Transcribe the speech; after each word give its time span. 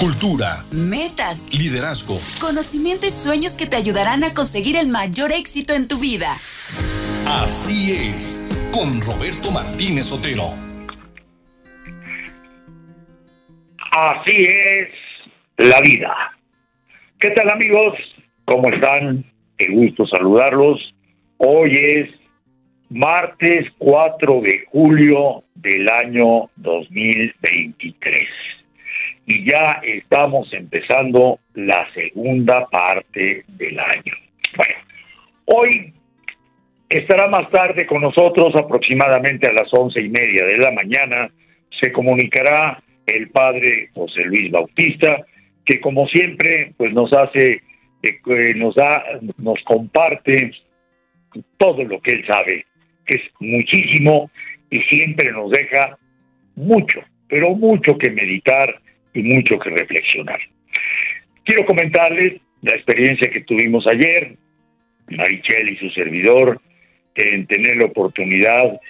cultura, 0.00 0.64
metas, 0.72 1.46
liderazgo, 1.52 2.18
conocimiento 2.40 3.06
y 3.06 3.10
sueños 3.10 3.54
que 3.54 3.66
te 3.66 3.76
ayudarán 3.76 4.24
a 4.24 4.32
conseguir 4.32 4.76
el 4.76 4.88
mayor 4.88 5.30
éxito 5.30 5.74
en 5.74 5.88
tu 5.88 5.98
vida. 5.98 6.36
Así 7.26 7.92
es, 7.92 8.40
con 8.72 8.98
Roberto 9.02 9.50
Martínez 9.50 10.10
Otero. 10.10 10.56
Así 13.92 14.36
es 14.36 14.88
la 15.58 15.78
vida. 15.82 16.16
¿Qué 17.18 17.32
tal 17.32 17.50
amigos? 17.50 17.92
¿Cómo 18.46 18.70
están? 18.70 19.22
Qué 19.58 19.70
gusto 19.70 20.06
saludarlos. 20.06 20.94
Hoy 21.36 21.72
es 21.72 22.08
martes 22.88 23.66
4 23.76 24.40
de 24.40 24.64
julio 24.72 25.44
del 25.56 25.86
año 25.90 26.48
2023 26.56 28.59
y 29.26 29.44
ya 29.50 29.80
estamos 29.82 30.52
empezando 30.52 31.38
la 31.54 31.86
segunda 31.92 32.66
parte 32.66 33.44
del 33.48 33.78
año. 33.78 34.14
Bueno, 34.56 34.74
hoy 35.46 35.92
estará 36.88 37.28
más 37.28 37.50
tarde 37.50 37.86
con 37.86 38.02
nosotros, 38.02 38.54
aproximadamente 38.56 39.46
a 39.46 39.52
las 39.52 39.72
once 39.72 40.00
y 40.00 40.08
media 40.08 40.44
de 40.46 40.58
la 40.58 40.72
mañana, 40.72 41.30
se 41.80 41.92
comunicará 41.92 42.82
el 43.06 43.30
padre 43.30 43.90
José 43.94 44.22
Luis 44.24 44.50
Bautista, 44.50 45.24
que 45.64 45.80
como 45.80 46.06
siempre, 46.08 46.72
pues 46.76 46.92
nos 46.92 47.12
hace, 47.12 47.62
eh, 48.02 48.54
nos 48.56 48.74
da, 48.74 49.04
nos 49.38 49.62
comparte 49.64 50.52
todo 51.56 51.84
lo 51.84 52.00
que 52.00 52.14
él 52.14 52.24
sabe, 52.26 52.66
que 53.06 53.18
es 53.18 53.22
muchísimo 53.38 54.30
y 54.70 54.80
siempre 54.82 55.32
nos 55.32 55.50
deja 55.50 55.98
mucho, 56.56 57.00
pero 57.28 57.54
mucho 57.54 57.96
que 57.98 58.10
meditar 58.10 58.80
y 59.14 59.22
mucho 59.22 59.58
que 59.58 59.70
reflexionar. 59.70 60.40
Quiero 61.44 61.66
comentarles 61.66 62.40
la 62.62 62.76
experiencia 62.76 63.30
que 63.30 63.42
tuvimos 63.42 63.86
ayer, 63.86 64.36
Marichel 65.08 65.68
y 65.70 65.76
su 65.76 65.90
servidor, 65.90 66.60
en 67.14 67.46
tener 67.46 67.76
la 67.76 67.86
oportunidad 67.86 68.80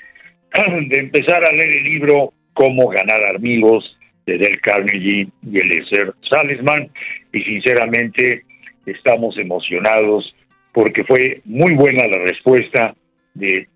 de 0.89 1.01
empezar 1.01 1.45
a 1.45 1.53
leer 1.53 1.79
el 1.79 1.85
libro 1.85 2.33
Cómo 2.53 2.89
ganar 2.89 3.37
amigos 3.37 3.97
de 4.27 4.37
Del 4.39 4.61
Carnegie 4.61 5.29
y 5.43 5.61
Eliezer 5.61 6.13
Salesman 6.29 6.91
y 7.33 7.43
sinceramente 7.43 8.45
estamos 8.85 9.39
emocionados 9.39 10.35
porque 10.73 11.05
fue 11.05 11.41
muy 11.45 11.75
buena 11.75 12.07
la 12.07 12.25
respuesta 12.25 12.95
de 13.35 13.69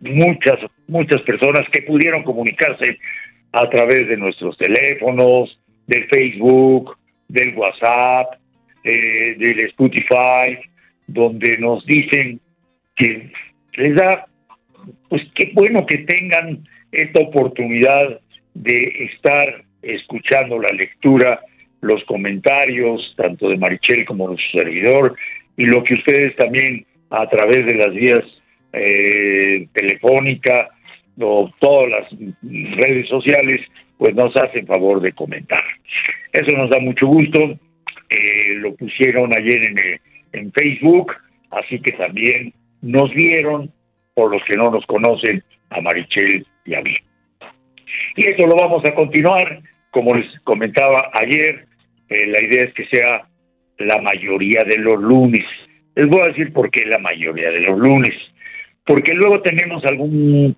muchas 0.00 0.58
muchas 0.88 1.22
personas 1.22 1.66
que 1.72 1.82
pudieron 1.82 2.22
comunicarse 2.22 2.98
a 3.52 3.68
través 3.70 4.08
de 4.08 4.16
nuestros 4.16 4.56
teléfonos, 4.58 5.58
del 5.86 6.06
Facebook, 6.08 6.96
del 7.28 7.56
WhatsApp, 7.56 8.38
eh, 8.84 9.34
del 9.38 9.60
Spotify, 9.66 10.58
donde 11.06 11.58
nos 11.58 11.84
dicen 11.86 12.40
que 12.96 13.30
les 13.74 13.94
da, 13.94 14.26
pues 15.08 15.22
qué 15.34 15.50
bueno 15.54 15.84
que 15.86 15.98
tengan 15.98 16.66
esta 16.92 17.20
oportunidad 17.20 18.20
de 18.54 19.10
estar 19.12 19.64
escuchando 19.82 20.58
la 20.58 20.74
lectura, 20.74 21.40
los 21.80 22.02
comentarios, 22.04 23.14
tanto 23.16 23.48
de 23.48 23.56
Marichel 23.56 24.04
como 24.04 24.30
de 24.30 24.36
su 24.36 24.58
servidor, 24.58 25.16
y 25.56 25.66
lo 25.66 25.84
que 25.84 25.94
ustedes 25.94 26.34
también 26.36 26.86
a 27.10 27.28
través 27.28 27.66
de 27.66 27.74
las 27.74 27.94
vías 27.94 28.24
eh, 28.72 29.68
telefónica 29.72 30.68
o 31.20 31.50
todas 31.60 31.90
las 31.90 32.10
redes 32.76 33.08
sociales 33.08 33.60
pues 33.98 34.14
nos 34.14 34.34
hacen 34.36 34.66
favor 34.66 35.00
de 35.00 35.12
comentar. 35.12 35.62
Eso 36.32 36.56
nos 36.56 36.70
da 36.70 36.78
mucho 36.80 37.06
gusto. 37.06 37.40
Eh, 38.08 38.54
lo 38.56 38.74
pusieron 38.74 39.36
ayer 39.36 39.66
en, 39.66 39.78
eh, 39.78 40.00
en 40.32 40.52
Facebook, 40.52 41.12
así 41.50 41.80
que 41.80 41.92
también 41.92 42.52
nos 42.82 43.12
vieron, 43.14 43.72
por 44.14 44.30
los 44.30 44.42
que 44.44 44.56
no 44.56 44.70
nos 44.70 44.86
conocen, 44.86 45.42
a 45.70 45.80
Marichel 45.80 46.46
y 46.64 46.74
a 46.74 46.82
mí. 46.82 46.96
Y 48.16 48.26
eso 48.26 48.46
lo 48.46 48.56
vamos 48.56 48.82
a 48.84 48.94
continuar, 48.94 49.60
como 49.90 50.14
les 50.14 50.26
comentaba 50.40 51.10
ayer, 51.14 51.66
eh, 52.08 52.26
la 52.26 52.42
idea 52.42 52.64
es 52.64 52.74
que 52.74 52.86
sea 52.86 53.26
la 53.78 54.00
mayoría 54.00 54.62
de 54.66 54.78
los 54.78 55.00
lunes. 55.00 55.44
Les 55.94 56.06
voy 56.06 56.20
a 56.20 56.28
decir 56.28 56.52
por 56.52 56.70
qué 56.70 56.84
la 56.86 56.98
mayoría 56.98 57.50
de 57.50 57.60
los 57.60 57.78
lunes. 57.78 58.14
Porque 58.84 59.12
luego 59.14 59.42
tenemos 59.42 59.84
algún 59.84 60.56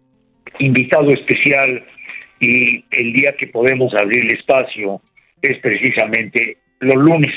invitado 0.59 1.10
especial 1.10 1.84
y 2.41 2.84
el 2.91 3.12
día 3.12 3.37
que 3.37 3.49
podemos 3.49 3.93
abrir 3.94 4.22
el 4.22 4.38
espacio 4.38 5.00
es 5.43 5.59
precisamente 5.59 6.59
los 6.81 6.97
lunes. 6.97 7.34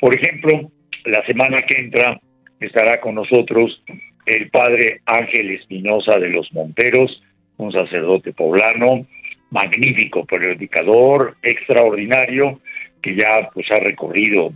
Por 0.00 0.14
ejemplo, 0.14 0.70
la 1.04 1.24
semana 1.26 1.62
que 1.62 1.80
entra 1.80 2.20
estará 2.60 3.00
con 3.00 3.16
nosotros 3.16 3.82
el 4.26 4.50
padre 4.50 5.00
Ángel 5.06 5.50
Espinosa 5.50 6.18
de 6.18 6.28
los 6.28 6.52
Monteros, 6.52 7.22
un 7.56 7.72
sacerdote 7.72 8.32
poblano, 8.32 9.06
magnífico 9.50 10.24
predicador, 10.24 11.36
extraordinario, 11.42 12.60
que 13.02 13.16
ya 13.16 13.50
pues 13.52 13.66
ha 13.72 13.80
recorrido 13.80 14.52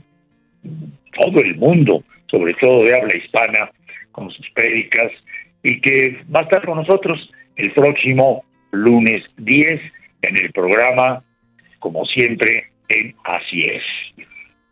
todo 1.18 1.40
el 1.40 1.56
mundo, 1.56 2.04
sobre 2.30 2.54
todo 2.54 2.84
de 2.84 2.94
habla 2.96 3.16
hispana, 3.16 3.70
con 4.12 4.30
sus 4.30 4.48
prédicas, 4.50 5.12
y 5.62 5.80
que 5.80 6.18
va 6.34 6.40
a 6.40 6.44
estar 6.44 6.64
con 6.64 6.78
nosotros 6.78 7.30
el 7.56 7.72
próximo 7.72 8.44
lunes 8.76 9.24
10 9.36 9.80
en 10.22 10.38
el 10.38 10.52
programa, 10.52 11.22
como 11.78 12.04
siempre, 12.04 12.68
en 12.88 13.14
Así 13.24 13.64
es. 13.64 13.82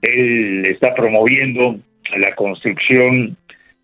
Él 0.03 0.63
está 0.67 0.95
promoviendo 0.95 1.79
la 2.17 2.35
construcción 2.35 3.37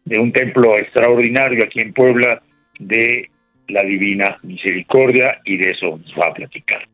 de 0.04 0.20
un 0.20 0.32
templo 0.32 0.76
extraordinario 0.78 1.64
aquí 1.64 1.80
en 1.80 1.92
Puebla 1.92 2.42
de 2.78 3.30
la 3.68 3.82
Divina 3.82 4.38
Misericordia 4.42 5.40
y 5.44 5.56
de 5.56 5.70
eso 5.70 5.98
nos 5.98 6.14
va 6.14 6.30
a 6.30 6.34
platicar. 6.34 6.86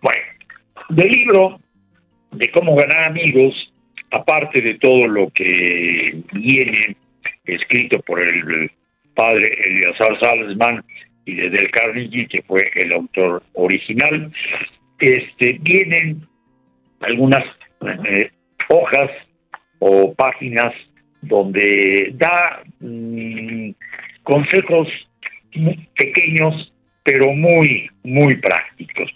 Bueno, 0.00 0.22
del 0.90 1.08
libro 1.08 1.60
de 2.32 2.48
cómo 2.50 2.76
ganar 2.76 3.04
amigos, 3.04 3.72
aparte 4.10 4.60
de 4.60 4.74
todo 4.78 5.06
lo 5.06 5.30
que 5.30 6.22
viene 6.32 6.96
escrito 7.44 8.00
por 8.02 8.20
el 8.20 8.70
padre 9.14 9.52
Eliazar 9.66 10.18
Salzman 10.20 10.84
y 11.24 11.34
de 11.34 11.50
Del 11.50 11.70
Carnegie, 11.70 12.26
que 12.26 12.42
fue 12.42 12.70
el 12.74 12.92
autor 12.94 13.42
original, 13.54 14.32
este, 14.98 15.58
vienen 15.60 16.26
algunas 17.00 17.44
eh, 18.06 18.30
hojas 18.68 19.10
o 19.78 20.14
páginas 20.14 20.74
donde 21.22 22.12
da 22.14 22.62
mm, 22.80 23.70
consejos 24.22 24.88
pequeños, 25.96 26.72
pero 27.02 27.32
muy, 27.32 27.90
muy 28.04 28.36
prácticos. 28.36 29.10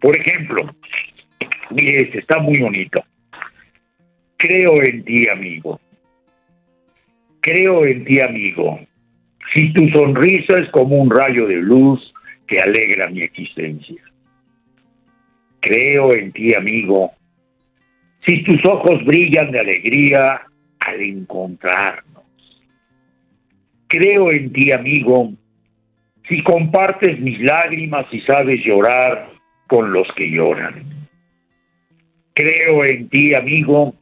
Por 0.00 0.16
ejemplo, 0.18 0.74
mire, 1.70 2.02
este 2.02 2.18
está 2.18 2.38
muy 2.38 2.58
bonito. 2.58 3.02
Creo 4.36 4.74
en 4.84 5.04
ti, 5.04 5.28
amigo. 5.28 5.80
Creo 7.40 7.86
en 7.86 8.04
ti, 8.04 8.20
amigo. 8.20 8.80
Si 9.54 9.72
tu 9.72 9.88
sonrisa 9.88 10.58
es 10.58 10.70
como 10.70 10.96
un 10.96 11.10
rayo 11.10 11.46
de 11.46 11.56
luz 11.56 12.12
que 12.46 12.58
alegra 12.58 13.08
mi 13.08 13.22
existencia. 13.22 14.02
Creo 15.60 16.14
en 16.14 16.32
ti, 16.32 16.54
amigo. 16.54 17.12
Si 18.26 18.42
tus 18.42 18.64
ojos 18.66 19.04
brillan 19.04 19.50
de 19.50 19.60
alegría 19.60 20.42
al 20.80 21.00
encontrarnos. 21.00 22.24
Creo 23.88 24.32
en 24.32 24.52
ti, 24.52 24.72
amigo. 24.72 25.32
Si 26.28 26.42
compartes 26.42 27.20
mis 27.20 27.40
lágrimas 27.40 28.06
y 28.12 28.20
sabes 28.22 28.64
llorar 28.64 29.30
con 29.68 29.92
los 29.92 30.08
que 30.16 30.28
lloran. 30.28 31.08
Creo 32.34 32.84
en 32.84 33.08
ti, 33.08 33.34
amigo. 33.34 33.94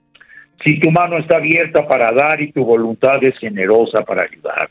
Si 0.64 0.80
tu 0.80 0.90
mano 0.90 1.18
está 1.18 1.36
abierta 1.36 1.86
para 1.86 2.12
dar 2.12 2.40
y 2.40 2.50
tu 2.50 2.64
voluntad 2.64 3.22
es 3.22 3.38
generosa 3.38 4.02
para 4.02 4.24
ayudar 4.24 4.70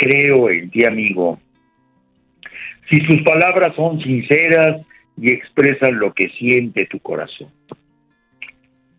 creo 0.00 0.48
en 0.48 0.70
ti, 0.70 0.80
amigo. 0.86 1.38
Si 2.88 2.96
sus 3.04 3.22
palabras 3.22 3.76
son 3.76 4.00
sinceras 4.00 4.80
y 5.16 5.30
expresan 5.32 5.98
lo 5.98 6.12
que 6.14 6.28
siente 6.30 6.86
tu 6.86 6.98
corazón. 7.00 7.50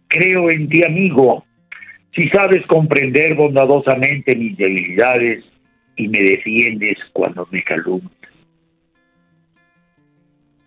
Creo 0.07 0.51
en 0.51 0.69
ti, 0.69 0.81
amigo. 0.85 1.43
Si 2.15 2.29
sabes 2.29 2.65
comprender 2.67 3.33
bondadosamente 3.33 4.35
mis 4.35 4.55
debilidades 4.57 5.43
y 5.95 6.07
me 6.07 6.19
defiendes 6.19 6.97
cuando 7.13 7.47
me 7.51 7.63
calumnian. 7.63 8.11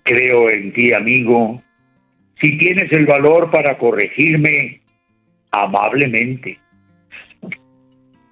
Creo 0.02 0.50
en 0.50 0.72
ti, 0.72 0.92
amigo. 0.92 1.62
Si 2.42 2.58
tienes 2.58 2.90
el 2.92 3.06
valor 3.06 3.50
para 3.50 3.78
corregirme 3.78 4.80
amablemente. 5.52 6.58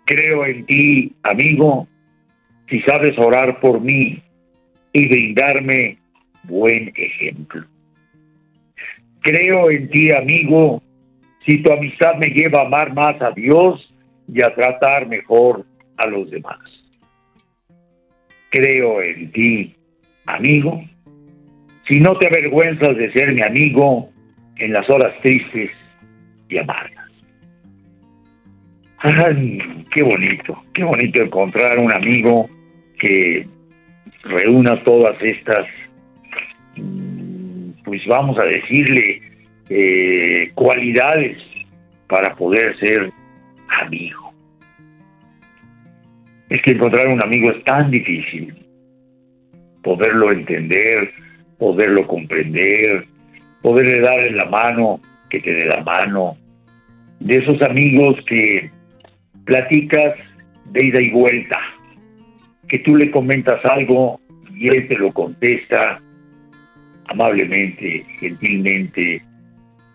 Creo 0.05 0.45
en 0.45 0.67
ti, 0.67 1.13
amigo, 1.23 1.87
si 2.73 2.81
sabes 2.81 3.13
orar 3.19 3.61
por 3.61 3.83
mí 3.83 4.19
y 4.95 5.07
brindarme 5.07 5.99
buen 6.45 6.91
ejemplo. 6.97 7.67
Creo 9.21 9.71
en 9.71 9.91
ti, 9.91 10.09
amigo, 10.15 10.83
si 11.47 11.63
tu 11.63 11.71
amistad 11.71 12.15
me 12.15 12.29
lleva 12.29 12.63
a 12.63 12.67
amar 12.67 12.95
más 12.95 13.21
a 13.21 13.31
Dios 13.33 13.93
y 14.27 14.43
a 14.43 14.55
tratar 14.55 15.07
mejor 15.07 15.67
a 15.99 16.07
los 16.07 16.31
demás. 16.31 16.61
Creo 18.49 19.03
en 19.03 19.31
ti, 19.33 19.77
amigo, 20.25 20.81
si 21.87 22.01
no 22.01 22.17
te 22.17 22.27
avergüenzas 22.27 22.97
de 22.97 23.13
ser 23.13 23.35
mi 23.35 23.43
amigo 23.43 24.09
en 24.57 24.73
las 24.73 24.89
horas 24.89 25.13
tristes 25.21 25.73
y 26.49 26.57
amargas. 26.57 27.11
¡Ay, 28.97 29.59
qué 29.95 30.03
bonito! 30.03 30.63
Qué 30.73 30.85
bonito 30.85 31.21
encontrar 31.21 31.79
un 31.79 31.93
amigo 31.93 32.49
que 33.03 33.49
reúna 34.23 34.77
todas 34.85 35.21
estas, 35.21 35.67
mm, 36.77 37.83
pues 37.85 38.07
vamos 38.07 38.39
a 38.41 38.47
decirle, 38.47 39.21
eh, 39.69 40.53
cualidades 40.55 41.37
para 42.07 42.35
poder 42.37 42.79
ser 42.79 43.11
amigo. 43.83 44.33
Es 46.49 46.63
que 46.63 46.73
encontrar 46.73 47.09
un 47.09 47.23
amigo 47.25 47.51
es 47.51 47.65
tan 47.65 47.91
difícil. 47.91 48.55
Poderlo 49.83 50.31
entender, 50.31 51.11
poderlo 51.59 52.07
comprender, 52.07 53.09
poderle 53.63 54.01
dar 54.01 54.31
la 54.31 54.49
mano, 54.49 55.01
que 55.29 55.41
te 55.41 55.53
dé 55.53 55.67
la 55.67 55.83
mano. 55.83 56.37
De 57.19 57.37
esos 57.37 57.61
amigos 57.63 58.17
que 58.27 58.71
platicas 59.45 60.15
de 60.67 60.87
ida 60.87 61.03
y 61.03 61.11
vuelta, 61.11 61.59
que 62.73 62.79
tú 62.79 62.97
le 62.97 63.11
comentas 63.11 63.63
algo 63.67 64.19
y 64.57 64.67
él 64.69 64.89
te 64.89 64.97
lo 64.97 65.13
contesta 65.13 66.01
amablemente, 67.05 68.03
gentilmente, 68.19 69.21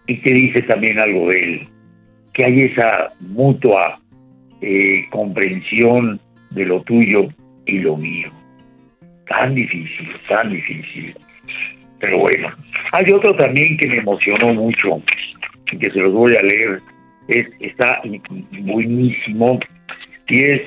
y 0.05 0.17
te 0.17 0.31
dice 0.31 0.61
también 0.61 0.99
algo 0.99 1.27
de 1.29 1.39
él, 1.43 1.67
que 2.35 2.45
hay 2.45 2.59
esa 2.65 3.07
mutua 3.19 3.97
eh, 4.61 5.07
comprensión 5.09 6.21
de 6.51 6.65
lo 6.65 6.83
tuyo 6.83 7.29
y 7.65 7.79
lo 7.79 7.97
mío. 7.97 8.29
Tan 9.27 9.55
difícil, 9.55 10.09
tan 10.29 10.51
difícil. 10.51 11.15
Pero 11.99 12.19
bueno, 12.19 12.49
hay 12.91 13.11
otro 13.11 13.35
también 13.37 13.75
que 13.77 13.87
me 13.87 13.97
emocionó 13.97 14.53
mucho, 14.53 15.01
que 15.65 15.89
se 15.89 15.99
los 15.99 16.13
voy 16.13 16.35
a 16.35 16.43
leer 16.43 16.79
es, 17.27 17.47
está 17.59 18.01
buenísimo 18.61 19.59
y 20.27 20.43
es, 20.43 20.61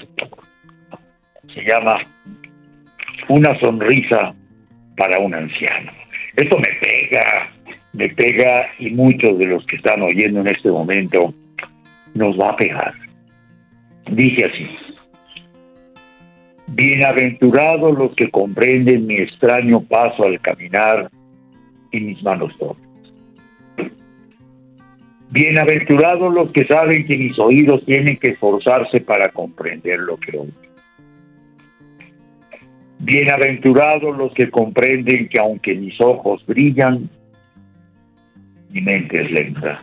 se 1.55 1.62
llama 1.62 2.00
Una 3.29 3.58
sonrisa 3.61 4.35
para 4.97 5.19
un 5.20 5.35
anciano. 5.35 5.93
Esto 6.37 6.56
me 6.58 6.69
pega, 6.81 7.50
me 7.93 8.08
pega 8.08 8.69
y 8.79 8.91
muchos 8.91 9.38
de 9.38 9.47
los 9.47 9.67
que 9.67 9.76
están 9.76 10.02
oyendo 10.02 10.41
en 10.41 10.49
este 10.49 10.70
momento 10.70 11.35
nos 12.14 12.38
va 12.38 12.52
a 12.52 12.56
pegar. 12.56 12.94
Dice 14.11 14.44
así, 14.44 14.69
bienaventurados 16.69 17.97
los 17.97 18.14
que 18.14 18.31
comprenden 18.31 19.06
mi 19.06 19.17
extraño 19.17 19.81
paso 19.81 20.25
al 20.25 20.41
caminar 20.41 21.11
y 21.93 22.00
mis 22.00 22.23
manos 22.23 22.55
torpes 22.56 22.91
Bienaventurados 25.32 26.35
los 26.35 26.50
que 26.50 26.64
saben 26.64 27.06
que 27.06 27.17
mis 27.17 27.38
oídos 27.38 27.85
tienen 27.87 28.17
que 28.17 28.32
esforzarse 28.32 29.00
para 29.00 29.29
comprender 29.31 30.00
lo 30.00 30.17
que 30.17 30.37
oigo. 30.37 30.69
Bienaventurados 33.02 34.14
los 34.19 34.35
que 34.35 34.50
comprenden 34.50 35.26
que 35.31 35.41
aunque 35.41 35.75
mis 35.75 35.99
ojos 36.02 36.44
brillan, 36.47 37.08
mi 38.69 38.82
mente 38.82 39.23
es 39.23 39.31
lenta. 39.31 39.79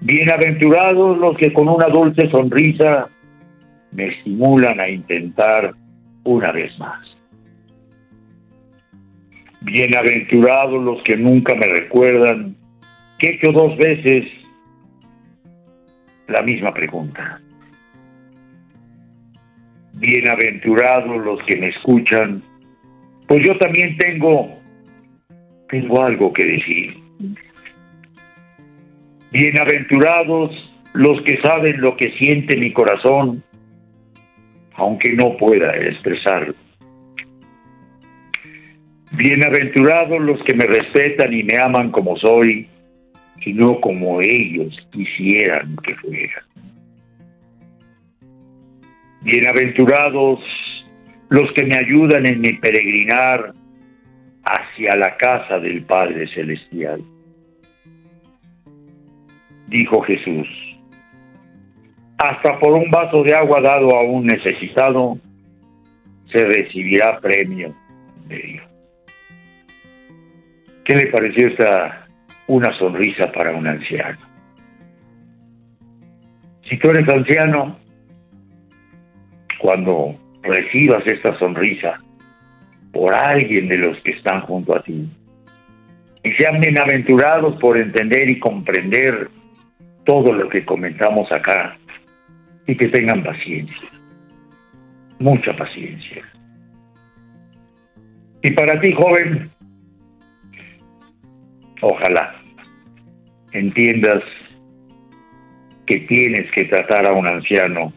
Bienaventurados 0.00 1.16
los 1.16 1.34
que 1.38 1.50
con 1.54 1.68
una 1.68 1.88
dulce 1.88 2.28
sonrisa 2.30 3.08
me 3.92 4.08
estimulan 4.08 4.78
a 4.78 4.90
intentar 4.90 5.72
una 6.24 6.52
vez 6.52 6.78
más. 6.78 7.00
Bienaventurados 9.62 10.84
los 10.84 11.02
que 11.02 11.16
nunca 11.16 11.54
me 11.54 11.66
recuerdan 11.66 12.54
que 13.18 13.30
he 13.30 13.34
hecho 13.36 13.52
dos 13.52 13.74
veces 13.78 14.26
la 16.28 16.42
misma 16.42 16.74
pregunta. 16.74 17.40
Bienaventurados 20.02 21.24
los 21.24 21.40
que 21.44 21.56
me 21.58 21.68
escuchan, 21.68 22.42
pues 23.28 23.46
yo 23.46 23.56
también 23.58 23.96
tengo, 23.98 24.58
tengo 25.68 26.02
algo 26.02 26.32
que 26.32 26.44
decir. 26.44 26.96
Bienaventurados 29.30 30.72
los 30.94 31.22
que 31.22 31.40
saben 31.40 31.80
lo 31.80 31.96
que 31.96 32.10
siente 32.18 32.56
mi 32.56 32.72
corazón, 32.72 33.44
aunque 34.74 35.12
no 35.12 35.36
pueda 35.36 35.72
expresarlo. 35.76 36.54
Bienaventurados 39.12 40.20
los 40.20 40.42
que 40.42 40.56
me 40.56 40.66
respetan 40.66 41.32
y 41.32 41.44
me 41.44 41.58
aman 41.58 41.92
como 41.92 42.16
soy, 42.16 42.66
sino 43.44 43.80
como 43.80 44.20
ellos 44.20 44.76
quisieran 44.90 45.76
que 45.76 45.94
fuera. 45.94 46.44
Bienaventurados 49.22 50.40
los 51.28 51.52
que 51.52 51.64
me 51.64 51.76
ayudan 51.76 52.26
en 52.26 52.40
mi 52.40 52.52
peregrinar 52.54 53.52
hacia 54.44 54.96
la 54.96 55.16
casa 55.16 55.58
del 55.58 55.82
Padre 55.84 56.26
Celestial. 56.28 57.02
Dijo 59.68 60.02
Jesús, 60.02 60.46
hasta 62.18 62.58
por 62.58 62.74
un 62.74 62.90
vaso 62.90 63.22
de 63.22 63.34
agua 63.34 63.60
dado 63.60 63.96
a 63.96 64.02
un 64.02 64.26
necesitado, 64.26 65.18
se 66.26 66.44
recibirá 66.44 67.18
premio 67.20 67.74
de 68.28 68.38
Dios. 68.38 68.66
¿Qué 70.84 70.96
le 70.96 71.06
pareció 71.06 71.48
esta 71.48 72.02
una 72.46 72.76
sonrisa 72.78 73.30
para 73.32 73.52
un 73.52 73.66
anciano. 73.66 74.18
Si 76.68 76.76
tú 76.78 76.88
eres 76.88 77.08
anciano, 77.08 77.78
cuando 79.62 80.14
recibas 80.42 81.02
esta 81.06 81.38
sonrisa 81.38 81.98
por 82.92 83.14
alguien 83.14 83.68
de 83.68 83.78
los 83.78 83.96
que 84.02 84.10
están 84.10 84.42
junto 84.42 84.76
a 84.76 84.82
ti, 84.82 85.08
y 86.24 86.32
sean 86.32 86.60
bienaventurados 86.60 87.58
por 87.60 87.78
entender 87.78 88.30
y 88.30 88.38
comprender 88.38 89.30
todo 90.04 90.32
lo 90.32 90.48
que 90.48 90.64
comentamos 90.64 91.30
acá, 91.32 91.76
y 92.66 92.76
que 92.76 92.88
tengan 92.88 93.22
paciencia, 93.22 93.88
mucha 95.18 95.56
paciencia. 95.56 96.22
Y 98.42 98.50
para 98.50 98.78
ti, 98.80 98.92
joven, 98.92 99.50
Ojalá 101.84 102.36
entiendas 103.50 104.22
que 105.84 105.98
tienes 105.98 106.48
que 106.52 106.64
tratar 106.66 107.08
a 107.08 107.12
un 107.12 107.26
anciano 107.26 107.92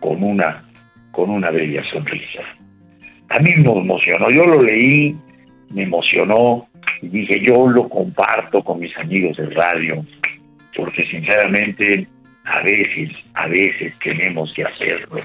con 0.00 0.22
una 0.22 0.64
con 1.10 1.30
una 1.30 1.50
bella 1.50 1.82
sonrisa. 1.90 2.42
A 3.30 3.40
mí 3.40 3.52
me 3.56 3.72
emocionó, 3.72 4.30
yo 4.30 4.46
lo 4.46 4.62
leí, 4.62 5.16
me 5.74 5.82
emocionó 5.82 6.68
y 7.02 7.08
dije, 7.08 7.40
yo 7.40 7.68
lo 7.68 7.88
comparto 7.88 8.62
con 8.62 8.78
mis 8.78 8.96
amigos 8.98 9.36
de 9.36 9.50
radio, 9.50 10.04
porque 10.76 11.04
sinceramente 11.06 12.06
a 12.44 12.62
veces, 12.62 13.10
a 13.34 13.48
veces 13.48 13.92
tenemos 14.02 14.52
que 14.54 14.64
hacerlo. 14.64 15.20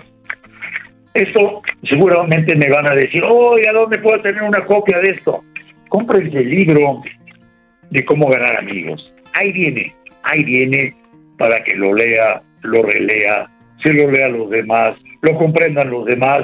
Esto 1.13 1.61
seguramente 1.83 2.55
me 2.55 2.67
van 2.69 2.91
a 2.91 2.95
decir, 2.95 3.23
oh, 3.23 3.55
¿a 3.55 3.71
dónde 3.71 3.99
puedo 3.99 4.19
tener 4.21 4.41
una 4.41 4.65
copia 4.65 4.99
de 4.99 5.11
esto? 5.11 5.43
Cómprense 5.89 6.39
el 6.39 6.49
libro, 6.49 7.03
de 7.91 8.03
cómo 8.05 8.27
ganar 8.29 8.57
amigos. 8.57 9.13
Ahí 9.39 9.51
viene, 9.51 9.93
ahí 10.23 10.43
viene 10.43 10.95
para 11.37 11.63
que 11.63 11.75
lo 11.75 11.93
lea, 11.93 12.41
lo 12.63 12.81
relea, 12.81 13.47
se 13.83 13.93
lo 13.93 14.09
lea 14.09 14.27
a 14.27 14.31
los 14.31 14.49
demás, 14.49 14.97
lo 15.21 15.37
comprendan 15.37 15.91
los 15.91 16.05
demás 16.05 16.39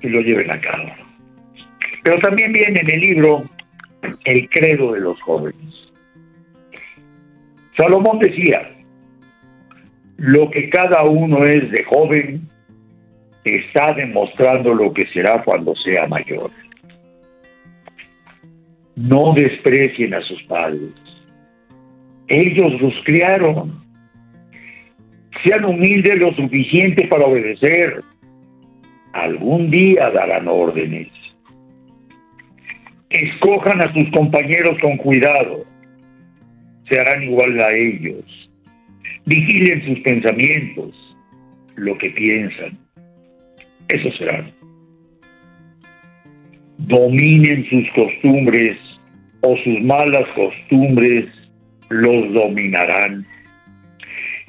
y 0.00 0.08
lo 0.08 0.20
lleven 0.20 0.50
a 0.50 0.60
cabo. 0.60 0.90
Pero 2.02 2.18
también 2.20 2.52
viene 2.52 2.80
en 2.80 2.94
el 2.94 3.00
libro 3.00 3.42
El 4.24 4.48
credo 4.48 4.92
de 4.92 5.00
los 5.00 5.20
jóvenes. 5.22 5.72
Salomón 7.76 8.18
decía, 8.18 8.70
lo 10.18 10.50
que 10.50 10.68
cada 10.68 11.04
uno 11.04 11.44
es 11.44 11.70
de 11.70 11.84
joven 11.84 12.48
está 13.44 13.94
demostrando 13.94 14.74
lo 14.74 14.92
que 14.92 15.06
será 15.06 15.42
cuando 15.42 15.74
sea 15.74 16.06
mayor. 16.06 16.50
No 18.94 19.34
desprecien 19.34 20.14
a 20.14 20.20
sus 20.20 20.42
padres. 20.44 20.92
Ellos 22.28 22.80
los 22.80 22.94
criaron. 23.04 23.82
Sean 25.44 25.64
humildes 25.64 26.22
lo 26.22 26.32
suficiente 26.34 27.06
para 27.08 27.26
obedecer. 27.26 28.00
Algún 29.12 29.70
día 29.70 30.10
darán 30.10 30.48
órdenes. 30.48 31.08
Escojan 33.10 33.80
a 33.82 33.92
sus 33.92 34.08
compañeros 34.10 34.78
con 34.80 34.96
cuidado. 34.96 35.64
Se 36.88 37.00
harán 37.00 37.24
igual 37.24 37.60
a 37.60 37.74
ellos. 37.74 38.24
Vigilen 39.26 39.84
sus 39.84 40.00
pensamientos, 40.02 41.16
lo 41.76 41.96
que 41.98 42.10
piensan. 42.10 42.78
Eso 43.88 44.10
serán. 44.18 44.52
Dominen 46.78 47.64
sus 47.68 47.88
costumbres 47.90 48.78
o 49.42 49.56
sus 49.56 49.80
malas 49.82 50.26
costumbres 50.34 51.26
los 51.90 52.32
dominarán. 52.32 53.26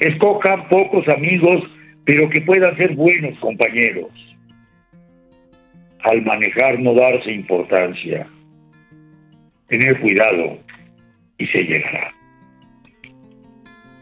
Escojan 0.04 0.68
pocos 0.68 1.08
amigos, 1.08 1.64
pero 2.04 2.30
que 2.30 2.42
puedan 2.42 2.76
ser 2.76 2.94
buenos 2.94 3.40
compañeros. 3.40 4.12
Al 6.04 6.22
manejar 6.24 6.78
no 6.80 6.94
darse 6.94 7.32
importancia. 7.32 8.28
Tener 9.68 9.98
cuidado 10.02 10.58
y 11.38 11.48
se 11.48 11.64
llegará. 11.64 12.12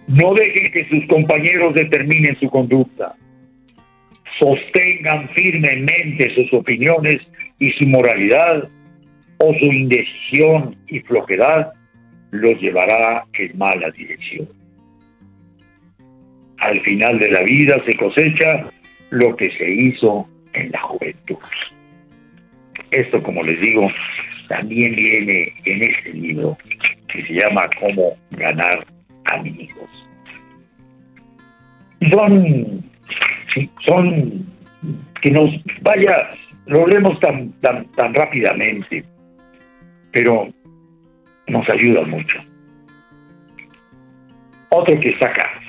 No 0.07 0.33
dejen 0.33 0.71
que 0.71 0.89
sus 0.89 1.05
compañeros 1.05 1.75
determinen 1.75 2.35
su 2.39 2.49
conducta. 2.49 3.13
Sostengan 4.39 5.29
firmemente 5.29 6.33
sus 6.33 6.51
opiniones 6.51 7.21
y 7.59 7.71
su 7.73 7.87
moralidad 7.87 8.67
o 9.37 9.53
su 9.53 9.65
indecisión 9.65 10.75
y 10.87 10.99
flojedad 11.01 11.73
los 12.31 12.59
llevará 12.59 13.23
en 13.33 13.55
mala 13.55 13.91
dirección. 13.91 14.60
Al 16.61 16.79
final 16.81 17.19
de 17.19 17.29
la 17.29 17.43
vida 17.43 17.83
se 17.85 17.93
cosecha 17.97 18.69
lo 19.09 19.35
que 19.35 19.51
se 19.57 19.69
hizo 19.69 20.27
en 20.53 20.71
la 20.71 20.79
juventud. 20.81 21.37
Esto, 22.91 23.21
como 23.21 23.43
les 23.43 23.59
digo, 23.61 23.89
también 24.47 24.95
viene 24.95 25.53
en 25.65 25.83
este 25.83 26.13
libro 26.13 26.57
que 27.07 27.25
se 27.25 27.33
llama 27.33 27.69
Cómo 27.79 28.17
ganar 28.31 28.85
amigos. 29.25 29.89
Son, 32.11 32.83
son 33.87 34.45
que 35.21 35.31
nos 35.31 35.49
vaya, 35.81 36.29
lo 36.65 36.87
leemos 36.87 37.19
tan, 37.19 37.51
tan, 37.61 37.85
tan 37.91 38.13
rápidamente, 38.13 39.03
pero 40.11 40.49
nos 41.47 41.69
ayuda 41.69 42.03
mucho. 42.03 42.37
Otro 44.69 44.99
que 44.99 45.09
está 45.09 45.27
acá, 45.27 45.60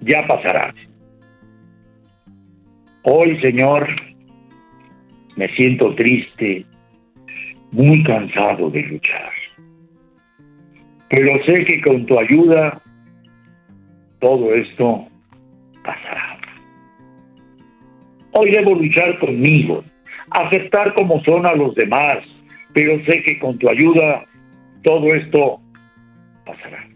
ya 0.00 0.26
pasará. 0.26 0.74
Hoy, 3.02 3.40
Señor, 3.40 3.88
me 5.36 5.48
siento 5.54 5.94
triste, 5.94 6.66
muy 7.72 8.02
cansado 8.02 8.70
de 8.70 8.82
luchar. 8.82 9.32
Pero 11.08 11.42
sé 11.44 11.64
que 11.64 11.80
con 11.80 12.04
tu 12.06 12.18
ayuda 12.20 12.80
todo 14.20 14.54
esto 14.54 15.06
pasará. 15.84 16.38
Hoy 18.32 18.50
debo 18.50 18.74
luchar 18.74 19.18
conmigo, 19.20 19.82
aceptar 20.30 20.94
como 20.94 21.22
son 21.24 21.46
a 21.46 21.54
los 21.54 21.74
demás, 21.74 22.18
pero 22.74 23.02
sé 23.04 23.22
que 23.22 23.38
con 23.38 23.58
tu 23.58 23.68
ayuda 23.70 24.24
todo 24.82 25.14
esto 25.14 25.60
pasará. 26.44 26.86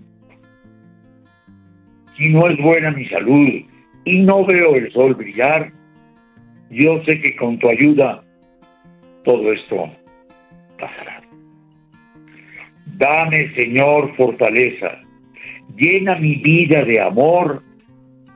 Si 2.17 2.29
no 2.29 2.49
es 2.49 2.59
buena 2.59 2.91
mi 2.91 3.07
salud 3.09 3.49
y 4.05 4.19
no 4.21 4.45
veo 4.45 4.75
el 4.75 4.93
sol 4.93 5.15
brillar, 5.15 5.73
yo 6.71 7.03
sé 7.05 7.21
que 7.21 7.37
con 7.37 7.59
tu 7.59 7.69
ayuda 7.69 8.23
todo 9.25 9.53
esto 9.53 9.91
pasará. 10.79 11.23
Dame, 12.87 13.55
Señor, 13.55 14.15
fortaleza. 14.17 15.01
Llena 15.77 16.17
mi 16.17 16.37
vida 16.37 16.85
de 16.85 17.01
amor, 17.01 17.63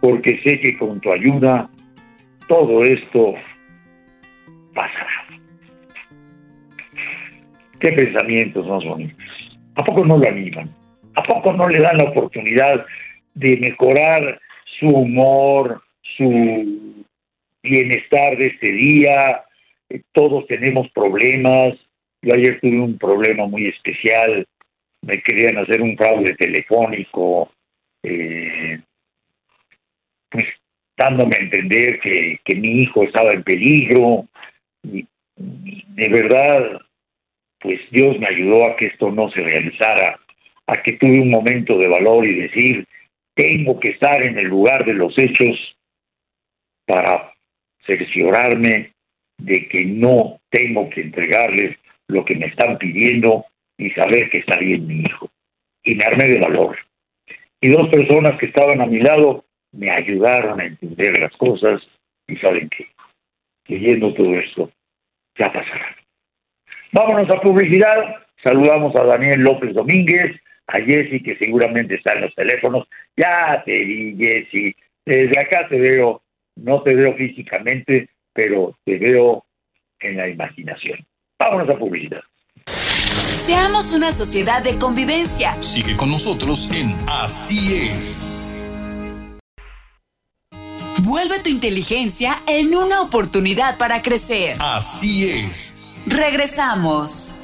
porque 0.01 0.41
sé 0.45 0.61
que 0.61 0.77
con 0.79 1.01
tu 1.01 1.13
ayuda 1.13 1.69
todo 2.49 2.83
esto 2.85 3.35
pasará. 4.75 5.27
Qué 7.81 7.93
pensamientos 7.93 8.67
más 8.67 8.85
bonitos. 8.85 9.59
¿A 9.75 9.85
poco 9.85 10.05
no 10.05 10.17
lo 10.19 10.29
animan? 10.29 10.71
¿A 11.15 11.23
poco 11.23 11.53
no 11.53 11.69
le 11.69 11.81
dan 11.81 11.99
la 11.99 12.05
oportunidad 12.05 12.87
de 13.37 13.57
mejorar 13.59 14.41
su 14.81 14.89
humor, 14.89 15.83
su 16.17 17.05
bienestar 17.63 18.37
de 18.37 18.47
este 18.49 18.73
día? 18.73 19.45
Eh, 19.89 20.01
todos 20.13 20.47
tenemos 20.47 20.91
problemas. 20.91 21.75
Yo 22.23 22.35
ayer 22.35 22.59
tuve 22.61 22.81
un 22.81 22.99
problema 22.99 23.47
muy 23.47 23.67
especial. 23.69 24.47
Me 25.03 25.23
querían 25.23 25.59
hacer 25.59 25.83
un 25.83 25.97
fraude 25.97 26.35
telefónico, 26.35 27.53
eh, 28.03 28.81
pues 30.31 30.47
dándome 30.97 31.37
a 31.37 31.43
entender 31.43 32.01
que, 32.01 32.41
que 32.45 32.57
mi 32.57 32.81
hijo 32.81 33.05
estaba 33.05 33.31
en 33.33 33.43
peligro. 33.43 34.27
Y, 34.83 35.07
de 35.37 36.09
verdad, 36.09 36.81
pues 37.61 37.81
Dios 37.91 38.19
me 38.19 38.29
ayudó 38.29 38.67
a 38.67 38.77
que 38.77 38.87
esto 38.87 39.11
no 39.11 39.31
se 39.31 39.43
realizara, 39.43 40.19
a 40.67 40.83
que 40.83 40.95
tuve 40.95 41.21
un 41.21 41.31
momento 41.31 41.79
de 41.79 41.89
valor 41.89 42.27
y 42.27 42.41
decir, 42.41 42.87
tengo 43.37 43.79
que 43.79 43.91
estar 43.91 44.23
en 44.23 44.39
el 44.39 44.47
lugar 44.47 44.85
de 44.85 44.95
los 44.95 45.15
hechos 45.19 45.77
para 46.87 47.33
cerciorarme 47.87 48.93
de 49.39 49.69
que 49.69 49.85
no 49.85 50.41
tengo 50.51 50.89
que 50.89 51.03
entregarles 51.03 51.77
lo 52.09 52.25
que 52.25 52.35
me 52.35 52.47
están 52.47 52.79
pidiendo 52.79 53.45
y 53.77 53.91
saber 53.91 54.31
que 54.31 54.39
está 54.39 54.59
bien 54.59 54.87
mi 54.87 55.01
hijo. 55.01 55.29
Y 55.85 55.95
me 55.95 56.05
armé 56.05 56.29
de 56.29 56.41
valor. 56.41 56.79
Y 57.61 57.69
dos 57.69 57.89
personas 57.91 58.39
que 58.41 58.47
estaban 58.47 58.81
a 58.81 58.87
mi 58.87 59.01
lado 59.01 59.45
me 59.73 59.91
ayudaron 59.91 60.61
a 60.61 60.65
entender 60.65 61.19
las 61.19 61.37
cosas 61.37 61.83
y 62.27 62.37
saben 62.37 62.71
que 62.71 62.89
leyendo 63.69 64.15
todo 64.15 64.35
esto 64.39 64.71
ya 65.39 65.53
pasará. 65.53 65.95
Vámonos 66.93 67.29
a 67.31 67.41
publicidad. 67.41 68.17
Saludamos 68.43 68.95
a 68.97 69.05
Daniel 69.05 69.41
López 69.41 69.75
Domínguez, 69.75 70.41
a 70.67 70.81
Jessy, 70.81 71.23
que 71.23 71.37
seguramente 71.37 71.95
está 71.95 72.15
en 72.15 72.23
los 72.23 72.35
teléfonos. 72.35 72.89
Ya 73.17 73.63
te 73.65 73.73
vi, 73.85 74.17
Jessy. 74.17 74.75
Desde 75.05 75.39
acá 75.39 75.69
te 75.69 75.79
veo, 75.79 76.23
no 76.57 76.83
te 76.83 76.95
veo 76.95 77.15
físicamente, 77.15 78.09
pero 78.33 78.77
te 78.85 78.99
veo 78.99 79.45
en 80.01 80.17
la 80.17 80.29
imaginación. 80.29 80.99
Vámonos 81.39 81.69
a 81.69 81.79
publicidad. 81.79 82.23
Seamos 82.67 83.95
una 83.95 84.11
sociedad 84.11 84.63
de 84.65 84.77
convivencia. 84.79 85.61
Sigue 85.63 85.97
con 85.97 86.11
nosotros 86.11 86.69
en 86.73 86.93
Así 87.09 87.77
es. 87.77 88.21
Vuelve 91.05 91.39
tu 91.41 91.51
inteligencia 91.51 92.43
en 92.49 92.75
una 92.75 93.03
oportunidad 93.03 93.79
para 93.79 94.03
crecer. 94.03 94.57
Así 94.59 95.31
es. 95.31 95.97
Regresamos. 96.07 97.36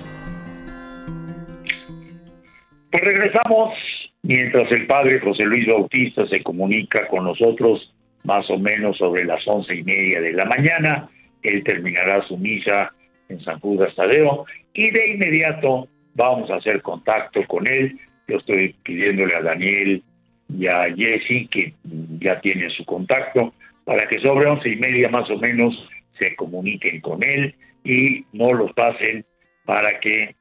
Pues 2.93 3.05
regresamos 3.05 3.75
mientras 4.23 4.71
el 4.71 4.87
padre 4.87 5.19
José 5.21 5.45
Luis 5.45 5.67
Bautista 5.67 6.27
se 6.27 6.43
comunica 6.43 7.09
con 7.09 7.25
nosotros 7.25 7.91
más 8.23 8.49
o 8.51 8.59
menos 8.59 8.99
sobre 8.99 9.25
las 9.25 9.41
once 9.49 9.75
y 9.75 9.83
media 9.83 10.21
de 10.21 10.35
la 10.35 10.45
mañana. 10.45 11.09
Él 11.43 11.65
terminará 11.65 12.21
su 12.29 12.37
misa 12.37 12.93
en 13.31 13.41
San 13.41 13.61
Judas 13.61 13.95
Tadeo 13.95 14.45
y 14.75 14.91
de 14.91 15.09
inmediato 15.09 15.89
vamos 16.15 16.51
a 16.51 16.57
hacer 16.57 16.83
contacto 16.83 17.43
con 17.47 17.67
él. 17.67 17.99
Yo 18.29 18.37
estoy 18.37 18.75
pidiéndole 18.83 19.37
a 19.37 19.43
Daniel 19.43 20.03
y 20.51 20.67
a 20.67 20.85
Jesse 20.95 21.49
que 21.51 21.73
ya 22.21 22.43
tienen 22.43 22.69
su 22.73 22.85
contacto 22.85 23.55
para 23.87 24.07
que 24.07 24.19
sobre 24.19 24.45
once 24.45 24.69
y 24.69 24.77
media 24.77 25.09
más 25.09 25.31
o 25.31 25.39
menos 25.39 25.75
se 26.19 26.37
comuniquen 26.37 27.01
con 27.01 27.23
él 27.23 27.55
y 27.85 28.27
no 28.35 28.53
los 28.53 28.71
pasen 28.75 29.25
para 29.65 29.99
que 29.99 30.35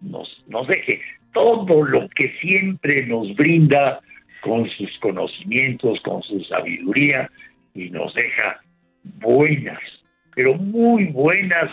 nos, 0.00 0.44
nos 0.48 0.66
deje 0.66 1.00
todo 1.32 1.82
lo 1.84 2.08
que 2.10 2.32
siempre 2.40 3.06
nos 3.06 3.34
brinda 3.36 4.00
con 4.40 4.68
sus 4.70 4.90
conocimientos, 4.98 6.00
con 6.02 6.22
su 6.22 6.40
sabiduría 6.44 7.30
y 7.74 7.90
nos 7.90 8.14
deja 8.14 8.60
buenas, 9.20 9.80
pero 10.34 10.54
muy 10.54 11.04
buenas 11.06 11.70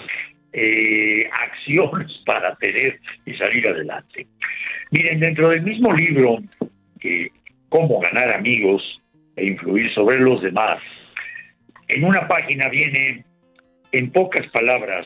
eh, 0.54 1.30
acciones 1.32 2.12
para 2.26 2.56
tener 2.56 3.00
y 3.26 3.34
salir 3.34 3.68
adelante. 3.68 4.28
Miren, 4.92 5.20
dentro 5.20 5.50
del 5.50 5.62
mismo 5.62 5.94
libro, 5.94 6.40
que 7.00 7.32
Cómo 7.70 8.00
ganar 8.00 8.34
amigos 8.34 8.82
e 9.36 9.46
influir 9.46 9.94
sobre 9.94 10.20
los 10.20 10.42
demás, 10.42 10.82
en 11.88 12.04
una 12.04 12.28
página 12.28 12.68
viene 12.68 13.24
en 13.92 14.12
pocas 14.12 14.46
palabras, 14.48 15.06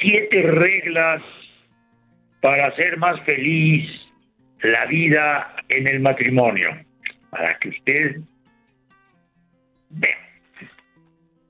siete 0.00 0.42
reglas 0.42 1.20
para 2.42 2.66
hacer 2.66 2.98
más 2.98 3.18
feliz 3.20 3.88
la 4.62 4.84
vida 4.86 5.54
en 5.68 5.86
el 5.86 6.00
matrimonio, 6.00 6.70
para 7.30 7.56
que 7.58 7.68
usted 7.68 8.16
vea. 9.90 10.18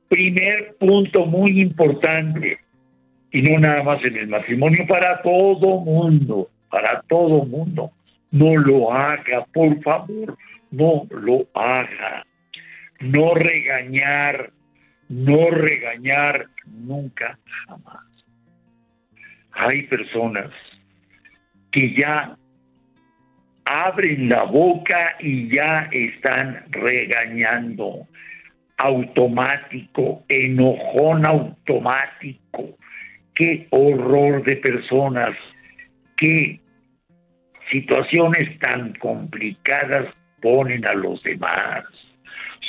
Primer 0.08 0.76
punto 0.78 1.26
muy 1.26 1.60
importante, 1.60 2.58
Y 3.34 3.40
no 3.40 3.58
nada 3.58 3.82
más 3.82 4.04
en 4.04 4.14
el 4.14 4.26
matrimonio, 4.26 4.86
para 4.86 5.22
todo 5.22 5.80
mundo, 5.80 6.50
para 6.68 7.00
todo 7.08 7.46
mundo. 7.46 7.90
No 8.30 8.54
lo 8.58 8.92
haga, 8.92 9.46
por 9.54 9.82
favor, 9.82 10.36
no 10.70 11.06
lo 11.08 11.46
haga. 11.54 12.26
No 13.00 13.32
regañar, 13.32 14.50
no 15.08 15.48
regañar 15.48 16.46
nunca, 16.66 17.38
jamás. 17.66 18.04
Hay 19.52 19.84
personas 19.84 20.50
que 21.72 21.94
ya 21.94 22.36
abren 23.64 24.28
la 24.28 24.44
boca 24.44 25.16
y 25.20 25.48
ya 25.48 25.88
están 25.90 26.64
regañando. 26.70 28.06
Automático, 28.78 30.24
enojón 30.28 31.24
automático. 31.24 32.76
Qué 33.34 33.66
horror 33.70 34.42
de 34.44 34.56
personas, 34.56 35.36
qué 36.16 36.60
situaciones 37.70 38.58
tan 38.58 38.92
complicadas 38.94 40.06
ponen 40.40 40.84
a 40.84 40.94
los 40.94 41.22
demás. 41.22 41.84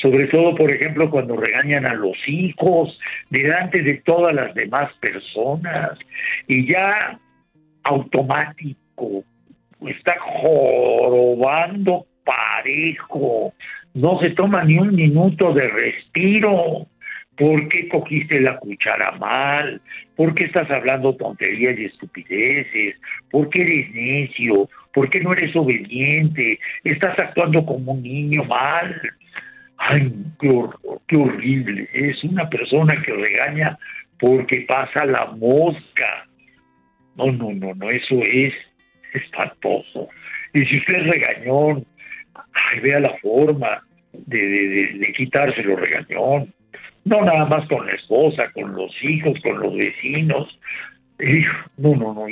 Sobre 0.01 0.27
todo, 0.27 0.55
por 0.55 0.69
ejemplo, 0.69 1.09
cuando 1.09 1.35
regañan 1.35 1.85
a 1.85 1.93
los 1.93 2.17
hijos 2.27 2.99
delante 3.29 3.81
de 3.81 3.95
todas 4.05 4.35
las 4.35 4.53
demás 4.53 4.91
personas. 4.99 5.97
Y 6.47 6.67
ya 6.67 7.19
automático, 7.83 8.79
está 9.87 10.15
jorobando 10.19 12.05
parejo, 12.23 13.53
no 13.93 14.19
se 14.19 14.31
toma 14.31 14.63
ni 14.63 14.77
un 14.77 14.95
minuto 14.95 15.53
de 15.53 15.67
respiro. 15.67 16.87
¿Por 17.37 17.67
qué 17.69 17.87
cogiste 17.89 18.39
la 18.39 18.57
cuchara 18.57 19.11
mal? 19.13 19.81
¿Por 20.15 20.35
qué 20.35 20.43
estás 20.43 20.69
hablando 20.69 21.15
tonterías 21.15 21.77
y 21.79 21.85
estupideces? 21.85 22.95
¿Por 23.31 23.49
qué 23.49 23.61
eres 23.61 23.91
necio? 23.91 24.69
¿Por 24.93 25.09
qué 25.09 25.19
no 25.19 25.33
eres 25.33 25.55
obediente? 25.55 26.59
Estás 26.83 27.17
actuando 27.17 27.65
como 27.65 27.93
un 27.93 28.03
niño 28.03 28.43
mal. 28.43 29.01
Ay, 29.77 30.13
qué, 30.39 30.63
qué 31.07 31.15
horrible. 31.15 31.89
Es 31.93 32.23
una 32.23 32.47
persona 32.49 33.01
que 33.01 33.13
regaña 33.13 33.79
porque 34.19 34.61
pasa 34.67 35.03
la 35.05 35.25
mosca. 35.25 36.27
No, 37.15 37.31
no, 37.31 37.51
no, 37.51 37.73
no, 37.73 37.89
eso 37.89 38.15
es 38.23 38.53
espantoso. 39.13 40.09
Y 40.53 40.65
si 40.65 40.77
usted 40.77 40.95
es 40.95 41.07
regañón, 41.07 41.85
vea 42.81 42.99
la 42.99 43.17
forma 43.17 43.83
de, 44.13 44.37
de, 44.37 44.87
de, 44.99 45.13
quitárselo 45.13 45.75
regañón. 45.75 46.53
No 47.05 47.21
nada 47.23 47.45
más 47.45 47.67
con 47.67 47.85
la 47.85 47.93
esposa, 47.93 48.49
con 48.53 48.73
los 48.75 48.91
hijos, 49.03 49.37
con 49.41 49.59
los 49.59 49.75
vecinos. 49.75 50.59
no, 51.77 51.95
no, 51.95 52.13
no. 52.13 52.25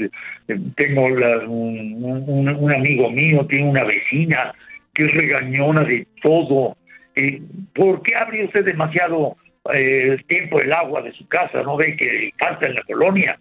Tengo 0.75 1.05
un, 1.05 2.23
un, 2.27 2.71
amigo 2.71 3.09
mío, 3.09 3.45
tiene 3.47 3.69
una 3.69 3.83
vecina 3.83 4.53
que 4.93 5.05
es 5.05 5.13
regañona 5.13 5.83
de 5.83 6.07
todo. 6.21 6.77
Eh, 7.15 7.41
¿Por 7.75 8.01
qué 8.03 8.15
abre 8.15 8.45
usted 8.45 8.65
demasiado 8.65 9.35
eh, 9.73 10.17
tiempo 10.27 10.61
el 10.61 10.71
agua 10.71 11.01
de 11.01 11.11
su 11.13 11.27
casa? 11.27 11.63
¿No 11.63 11.75
ve 11.75 11.95
que 11.97 12.31
falta 12.37 12.67
en 12.67 12.75
la 12.75 12.83
colonia? 12.83 13.37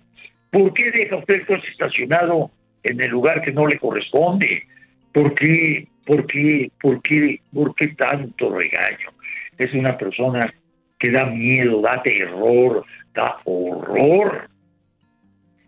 ¿Por 0.50 0.72
qué 0.74 0.90
deja 0.90 1.16
usted 1.16 1.34
el 1.34 1.46
coche 1.46 1.68
estacionado 1.70 2.50
en 2.82 3.00
el 3.00 3.10
lugar 3.10 3.42
que 3.42 3.52
no 3.52 3.66
le 3.66 3.78
corresponde. 3.78 4.64
¿Por 5.12 5.34
qué? 5.34 5.86
¿Por 6.06 6.26
qué? 6.26 6.70
¿Por 6.80 7.02
qué? 7.02 7.40
¿Por 7.52 7.74
qué 7.74 7.88
tanto 7.88 8.54
regaño? 8.54 9.10
Es 9.58 9.72
una 9.74 9.96
persona 9.98 10.52
que 10.98 11.10
da 11.10 11.26
miedo, 11.26 11.80
da 11.80 12.02
terror, 12.02 12.84
da 13.14 13.36
horror. 13.44 14.48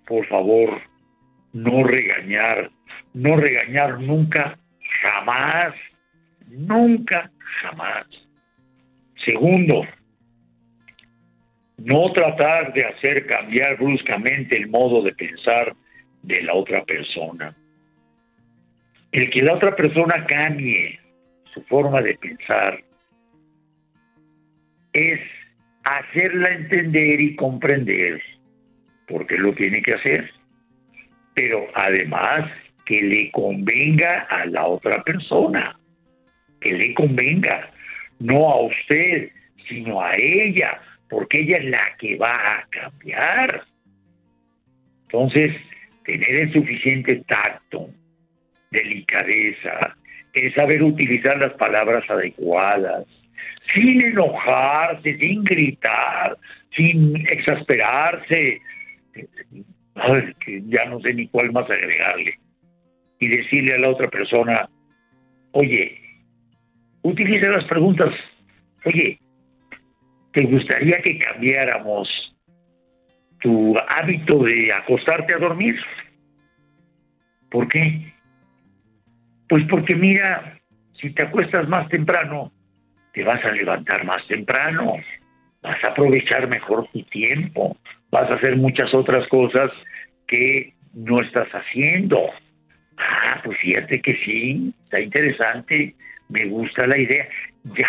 Por 0.07 0.27
favor, 0.27 0.81
no 1.53 1.85
regañar, 1.85 2.71
no 3.15 3.37
regañar 3.37 4.01
nunca, 4.01 4.59
jamás, 5.03 5.75
nunca, 6.49 7.31
jamás. 7.63 8.07
Segundo, 9.25 9.87
no 11.79 12.13
tratar 12.13 12.73
de 12.73 12.85
hacer 12.85 13.27
cambiar 13.27 13.77
bruscamente 13.77 14.57
el 14.57 14.69
modo 14.69 15.03
de 15.03 15.13
pensar 15.13 15.75
de 16.23 16.43
la 16.43 16.55
otra 16.55 16.85
persona. 16.85 17.55
El 19.13 19.31
que 19.31 19.43
la 19.43 19.55
otra 19.55 19.77
persona 19.77 20.25
cambie 20.27 20.99
su 21.45 21.63
forma 21.65 22.01
de 22.01 22.15
pensar 22.15 22.83
es 24.93 25.21
hacerla 25.85 26.51
entender 26.51 27.21
y 27.21 27.37
comprender 27.37 28.23
porque 29.07 29.37
lo 29.37 29.53
tiene 29.55 29.83
que 29.83 29.95
hacer, 29.95 30.31
pero 31.35 31.67
además 31.75 32.51
que 32.87 33.03
le 33.03 33.31
convenga 33.31 34.21
a 34.31 34.47
la 34.47 34.67
otra 34.67 35.03
persona, 35.03 35.79
que 36.61 36.73
le 36.73 36.95
convenga, 36.95 37.71
no 38.21 38.51
a 38.51 38.63
usted, 38.63 39.31
sino 39.69 40.01
a 40.01 40.17
ella, 40.17 40.81
porque 41.09 41.41
ella 41.41 41.59
es 41.59 41.65
la 41.67 41.97
que 41.99 42.17
va 42.17 42.59
a 42.59 42.67
cambiar. 42.71 43.65
Entonces, 45.05 45.55
tener 46.05 46.31
el 46.31 46.53
suficiente 46.53 47.23
tacto, 47.27 47.89
delicadeza, 48.71 49.97
es 50.33 50.55
saber 50.55 50.83
utilizar 50.83 51.39
las 51.39 51.53
palabras 51.55 52.09
adecuadas, 52.09 53.07
sin 53.75 54.01
enojarse, 54.01 55.17
sin 55.19 55.45
gritar, 55.45 56.37
sin 56.75 57.17
exasperarse, 57.29 58.61
que 60.41 60.63
ya 60.67 60.87
no 60.87 61.01
sé 61.01 61.15
ni 61.15 61.29
cuál 61.29 61.53
más 61.53 61.71
agregarle, 61.71 62.35
y 63.21 63.29
decirle 63.29 63.75
a 63.75 63.79
la 63.79 63.91
otra 63.91 64.09
persona, 64.09 64.69
oye, 65.53 65.99
utiliza 67.03 67.47
las 67.49 67.65
preguntas, 67.65 68.13
oye, 68.85 69.19
¿te 70.33 70.43
gustaría 70.43 71.01
que 71.03 71.19
cambiáramos 71.19 72.32
tu 73.43 73.77
hábito 73.89 74.45
de 74.45 74.73
acostarte 74.73 75.35
a 75.35 75.39
dormir. 75.39 75.79
¿Por 77.51 77.69
qué? 77.69 78.13
Pues 79.49 79.65
porque 79.69 79.95
mira, 79.95 80.59
si 80.95 81.11
te 81.11 81.23
acuestas 81.23 81.69
más 81.69 81.89
temprano, 81.89 82.53
te 83.13 83.25
vas 83.25 83.45
a 83.45 83.51
levantar 83.51 84.05
más 84.05 84.27
temprano, 84.27 84.97
vas 85.63 85.85
a 85.85 85.89
aprovechar 85.89 86.49
mejor 86.49 86.89
tu 86.93 87.03
tiempo, 87.05 87.77
vas 88.11 88.31
a 88.31 88.35
hacer 88.35 88.57
muchas 88.57 88.95
otras 88.95 89.27
cosas 89.29 89.71
que 90.27 90.73
no 90.95 91.21
estás 91.21 91.49
haciendo. 91.51 92.31
Ah, 92.97 93.41
pues 93.45 93.59
fíjate 93.59 94.01
que 94.01 94.15
sí, 94.25 94.73
está 94.85 95.01
interesante, 95.01 95.95
me 96.29 96.47
gusta 96.47 96.87
la 96.87 96.97
idea. 96.97 97.29
Ya, 97.77 97.89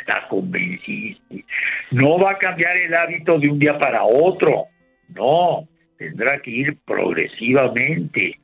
está 0.00 0.26
convenciste. 0.28 1.44
No 1.90 2.18
va 2.18 2.32
a 2.32 2.38
cambiar 2.38 2.76
el 2.76 2.94
hábito 2.94 3.38
de 3.38 3.48
un 3.48 3.58
día 3.58 3.78
para 3.78 4.04
otro, 4.04 4.66
no, 5.14 5.66
tendrá 5.98 6.40
que 6.40 6.50
ir 6.50 6.76
progresivamente 6.84 8.38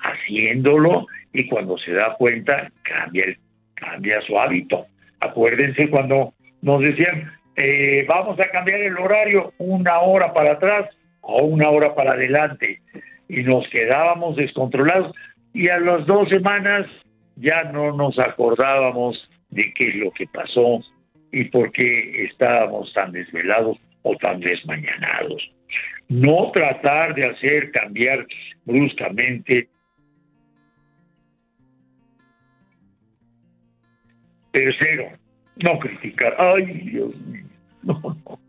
haciéndolo 0.00 1.06
y 1.32 1.48
cuando 1.48 1.78
se 1.78 1.92
da 1.92 2.14
cuenta 2.14 2.70
cambia, 2.82 3.24
cambia 3.74 4.20
su 4.22 4.38
hábito. 4.38 4.86
Acuérdense 5.20 5.88
cuando 5.88 6.32
nos 6.62 6.80
decían, 6.80 7.30
eh, 7.56 8.04
vamos 8.08 8.38
a 8.40 8.48
cambiar 8.48 8.80
el 8.80 8.96
horario 8.98 9.52
una 9.58 10.00
hora 10.00 10.32
para 10.32 10.52
atrás 10.52 10.88
o 11.20 11.42
una 11.42 11.68
hora 11.68 11.94
para 11.94 12.12
adelante 12.12 12.80
y 13.28 13.42
nos 13.42 13.68
quedábamos 13.68 14.36
descontrolados 14.36 15.14
y 15.52 15.68
a 15.68 15.78
las 15.78 16.06
dos 16.06 16.28
semanas 16.28 16.86
ya 17.36 17.64
no 17.64 17.92
nos 17.92 18.18
acordábamos 18.18 19.30
de 19.50 19.72
qué 19.74 19.88
es 19.88 19.94
lo 19.96 20.10
que 20.12 20.26
pasó 20.26 20.80
y 21.32 21.44
por 21.44 21.72
qué 21.72 22.24
estábamos 22.24 22.92
tan 22.92 23.12
desvelados 23.12 23.78
o 24.02 24.16
tan 24.16 24.40
desmañanados. 24.40 25.50
No 26.08 26.50
tratar 26.52 27.14
de 27.14 27.26
hacer 27.26 27.70
cambiar 27.70 28.26
bruscamente. 28.64 29.68
Tercero, 34.50 35.12
no 35.62 35.78
criticar. 35.78 36.34
Ay, 36.38 36.64
Dios 36.64 37.16
mío, 37.26 37.44
no, 37.82 38.00
no. 38.02 38.40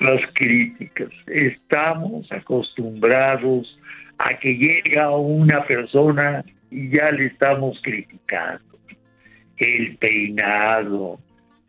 Las 0.00 0.20
críticas. 0.34 1.10
Estamos 1.26 2.30
acostumbrados 2.32 3.78
a 4.18 4.38
que 4.38 4.54
llega 4.54 5.10
una 5.16 5.64
persona 5.64 6.44
y 6.70 6.90
ya 6.90 7.10
le 7.10 7.26
estamos 7.26 7.80
criticando. 7.82 8.78
El 9.56 9.96
peinado, 9.96 11.18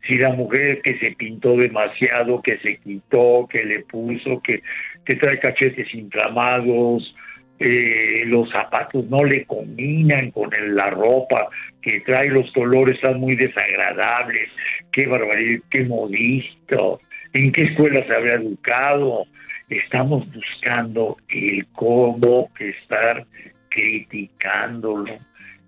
si 0.06 0.16
la 0.16 0.30
mujer 0.30 0.82
que 0.82 0.98
se 0.98 1.12
pintó 1.12 1.56
demasiado, 1.56 2.42
que 2.42 2.58
se 2.58 2.76
quitó, 2.78 3.46
que 3.50 3.64
le 3.64 3.80
puso, 3.80 4.40
que, 4.42 4.62
que 5.04 5.16
trae 5.16 5.38
cachetes 5.38 5.94
inflamados, 5.94 7.14
eh, 7.58 8.24
los 8.26 8.50
zapatos 8.50 9.08
no 9.08 9.22
le 9.22 9.44
combinan 9.44 10.32
con 10.32 10.50
la 10.74 10.90
ropa 10.90 11.48
que 11.80 12.00
trae, 12.00 12.28
los 12.28 12.50
colores 12.52 12.96
están 12.96 13.20
muy 13.20 13.36
desagradables, 13.36 14.48
qué 14.90 15.06
barbaridad, 15.06 15.62
qué 15.70 15.84
modisto, 15.84 17.00
en 17.32 17.52
qué 17.52 17.62
escuela 17.62 18.04
se 18.04 18.14
habría 18.14 18.34
educado, 18.34 19.26
estamos 19.68 20.26
buscando 20.32 21.16
el 21.28 21.64
cómo 21.72 22.50
estar 22.58 23.24
criticándolo. 23.68 25.16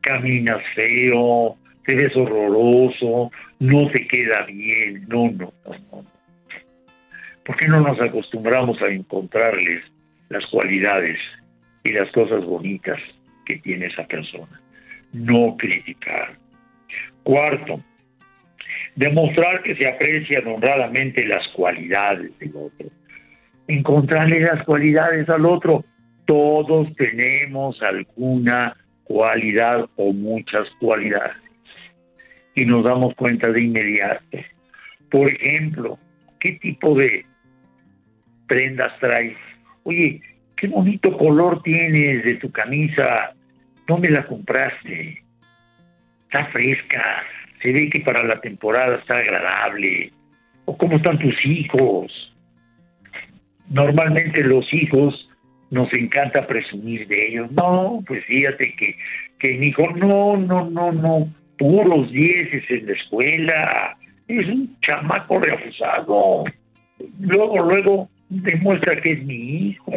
Caminas 0.00 0.62
feo, 0.74 1.56
ves 1.92 2.16
horroroso, 2.16 3.30
no 3.58 3.90
te 3.90 4.06
queda 4.06 4.46
bien. 4.46 5.06
No, 5.08 5.30
no, 5.30 5.52
no, 5.66 5.74
no. 5.92 6.04
¿Por 7.44 7.56
qué 7.56 7.68
no 7.68 7.80
nos 7.80 8.00
acostumbramos 8.00 8.80
a 8.80 8.86
encontrarles 8.86 9.84
las 10.30 10.46
cualidades 10.46 11.18
y 11.82 11.92
las 11.92 12.10
cosas 12.12 12.44
bonitas 12.44 12.98
que 13.44 13.56
tiene 13.58 13.86
esa 13.86 14.06
persona? 14.06 14.60
No 15.12 15.56
criticar. 15.58 16.36
Cuarto, 17.22 17.74
demostrar 18.96 19.62
que 19.62 19.76
se 19.76 19.86
aprecian 19.86 20.46
honradamente 20.46 21.26
las 21.26 21.46
cualidades 21.48 22.38
del 22.38 22.56
otro. 22.56 22.88
Encontrarle 23.68 24.40
las 24.40 24.64
cualidades 24.64 25.28
al 25.28 25.44
otro. 25.44 25.84
Todos 26.26 26.94
tenemos 26.96 27.82
alguna 27.82 28.74
cualidad 29.04 29.86
o 29.96 30.12
muchas 30.12 30.68
cualidades. 30.80 31.36
Y 32.54 32.64
nos 32.64 32.84
damos 32.84 33.14
cuenta 33.14 33.48
de 33.50 33.62
inmediato. 33.62 34.38
Por 35.10 35.28
ejemplo, 35.28 35.98
¿qué 36.40 36.52
tipo 36.60 36.96
de 36.96 37.24
prendas 38.46 38.92
traes? 39.00 39.36
Oye, 39.84 40.20
qué 40.56 40.68
bonito 40.68 41.16
color 41.16 41.62
tienes 41.62 42.24
de 42.24 42.36
tu 42.36 42.50
camisa. 42.50 43.34
¿Dónde 43.86 44.10
la 44.10 44.24
compraste? 44.26 45.22
Está 46.24 46.46
fresca. 46.46 47.24
Se 47.62 47.72
ve 47.72 47.90
que 47.90 48.00
para 48.00 48.22
la 48.22 48.40
temporada 48.40 48.96
está 48.96 49.18
agradable. 49.18 50.12
¿O 50.66 50.76
cómo 50.76 50.96
están 50.96 51.18
tus 51.18 51.44
hijos? 51.44 52.34
Normalmente 53.68 54.42
los 54.42 54.72
hijos 54.72 55.28
nos 55.70 55.92
encanta 55.92 56.46
presumir 56.46 57.06
de 57.08 57.28
ellos. 57.28 57.50
No, 57.52 58.02
pues 58.06 58.24
fíjate 58.24 58.74
que, 58.76 58.96
que 59.38 59.54
mi 59.58 59.68
hijo, 59.68 59.90
no, 59.96 60.36
no, 60.36 60.70
no, 60.70 60.92
no, 60.92 61.28
puros 61.58 62.10
dieces 62.10 62.64
en 62.68 62.86
la 62.86 62.92
escuela, 62.92 63.96
es 64.28 64.46
un 64.46 64.76
chamaco 64.80 65.38
refusado. 65.40 66.44
Luego, 67.20 67.58
luego 67.62 68.08
demuestra 68.28 69.00
que 69.00 69.12
es 69.12 69.24
mi 69.24 69.68
hijo 69.68 69.92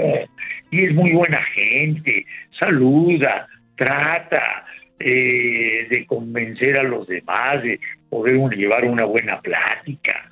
y 0.71 0.85
es 0.85 0.93
muy 0.93 1.11
buena 1.11 1.41
gente, 1.53 2.25
saluda, 2.59 3.47
trata 3.75 4.65
eh, 4.99 5.87
de 5.89 6.05
convencer 6.05 6.77
a 6.77 6.83
los 6.83 7.07
demás, 7.07 7.63
de 7.63 7.79
poder 8.09 8.35
llevar 8.55 8.85
una 8.85 9.05
buena 9.05 9.39
plática. 9.41 10.31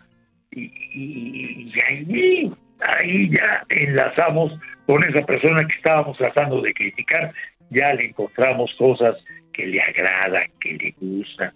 Y, 0.52 0.72
y, 0.94 1.72
y 1.74 1.80
ahí 1.82 2.52
ahí 2.82 3.30
ya 3.30 3.64
enlazamos 3.70 4.54
con 4.86 5.04
esa 5.04 5.22
persona 5.26 5.66
que 5.66 5.74
estábamos 5.74 6.18
tratando 6.18 6.62
de 6.62 6.74
criticar, 6.74 7.32
ya 7.70 7.94
le 7.94 8.08
encontramos 8.08 8.74
cosas 8.78 9.16
que 9.56 9.66
le 9.66 9.82
agradan, 9.82 10.48
que 10.60 10.74
le 10.74 10.94
gustan. 11.00 11.52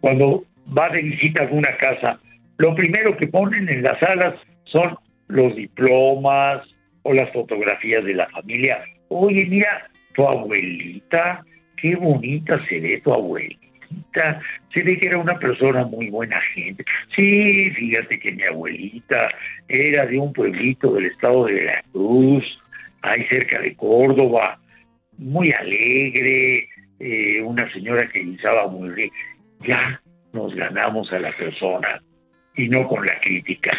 Cuando 0.00 0.44
va 0.76 0.88
de 0.90 1.02
visita 1.02 1.40
a 1.40 1.44
alguna 1.44 1.76
casa, 1.76 2.18
lo 2.58 2.74
primero 2.74 3.16
que 3.16 3.26
ponen 3.26 3.68
en 3.68 3.82
las 3.82 3.98
salas 3.98 4.34
son 4.64 4.96
los 5.28 5.54
diplomas 5.56 6.62
o 7.02 7.12
las 7.12 7.30
fotografías 7.32 8.04
de 8.04 8.14
la 8.14 8.28
familia. 8.28 8.82
Oye, 9.08 9.46
mira, 9.46 9.88
tu 10.14 10.26
abuelita, 10.26 11.44
qué 11.76 11.96
bonita 11.96 12.58
se 12.58 12.80
ve 12.80 13.00
tu 13.02 13.12
abuelita 13.12 13.70
se 14.72 14.82
ve 14.82 14.98
que 14.98 15.06
era 15.06 15.18
una 15.18 15.38
persona 15.38 15.84
muy 15.84 16.10
buena 16.10 16.40
gente. 16.54 16.84
Sí, 17.14 17.70
fíjate 17.70 18.18
que 18.18 18.32
mi 18.32 18.42
abuelita 18.44 19.30
era 19.68 20.06
de 20.06 20.18
un 20.18 20.32
pueblito 20.32 20.92
del 20.94 21.06
estado 21.06 21.46
de 21.46 21.54
Veracruz, 21.54 22.44
ahí 23.02 23.24
cerca 23.24 23.60
de 23.60 23.74
Córdoba, 23.74 24.58
muy 25.18 25.52
alegre, 25.52 26.68
eh, 27.00 27.40
una 27.42 27.70
señora 27.72 28.08
que 28.08 28.20
guisaba 28.20 28.68
muy 28.68 28.90
bien. 28.90 29.10
Ya 29.60 30.00
nos 30.32 30.54
ganamos 30.54 31.12
a 31.12 31.18
la 31.18 31.32
persona 31.32 32.00
y 32.54 32.68
no 32.68 32.86
con 32.88 33.04
la 33.04 33.18
crítica. 33.20 33.72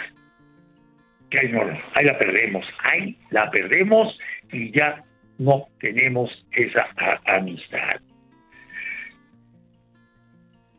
Que 1.29 1.39
ahí, 1.39 1.51
no, 1.51 1.61
ahí 1.93 2.05
la 2.05 2.17
perdemos, 2.17 2.65
ahí 2.83 3.17
la 3.29 3.49
perdemos 3.49 4.19
y 4.51 4.71
ya 4.71 5.03
no 5.37 5.67
tenemos 5.79 6.29
esa 6.51 6.87
amistad 7.25 8.01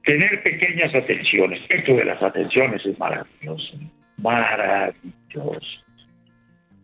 tener 0.05 0.43
pequeñas 0.43 0.95
atenciones. 0.95 1.61
Esto 1.69 1.95
de 1.95 2.05
las 2.05 2.23
atenciones 2.23 2.85
es 2.85 2.99
maravilloso, 2.99 3.79
maravilloso. 4.19 5.85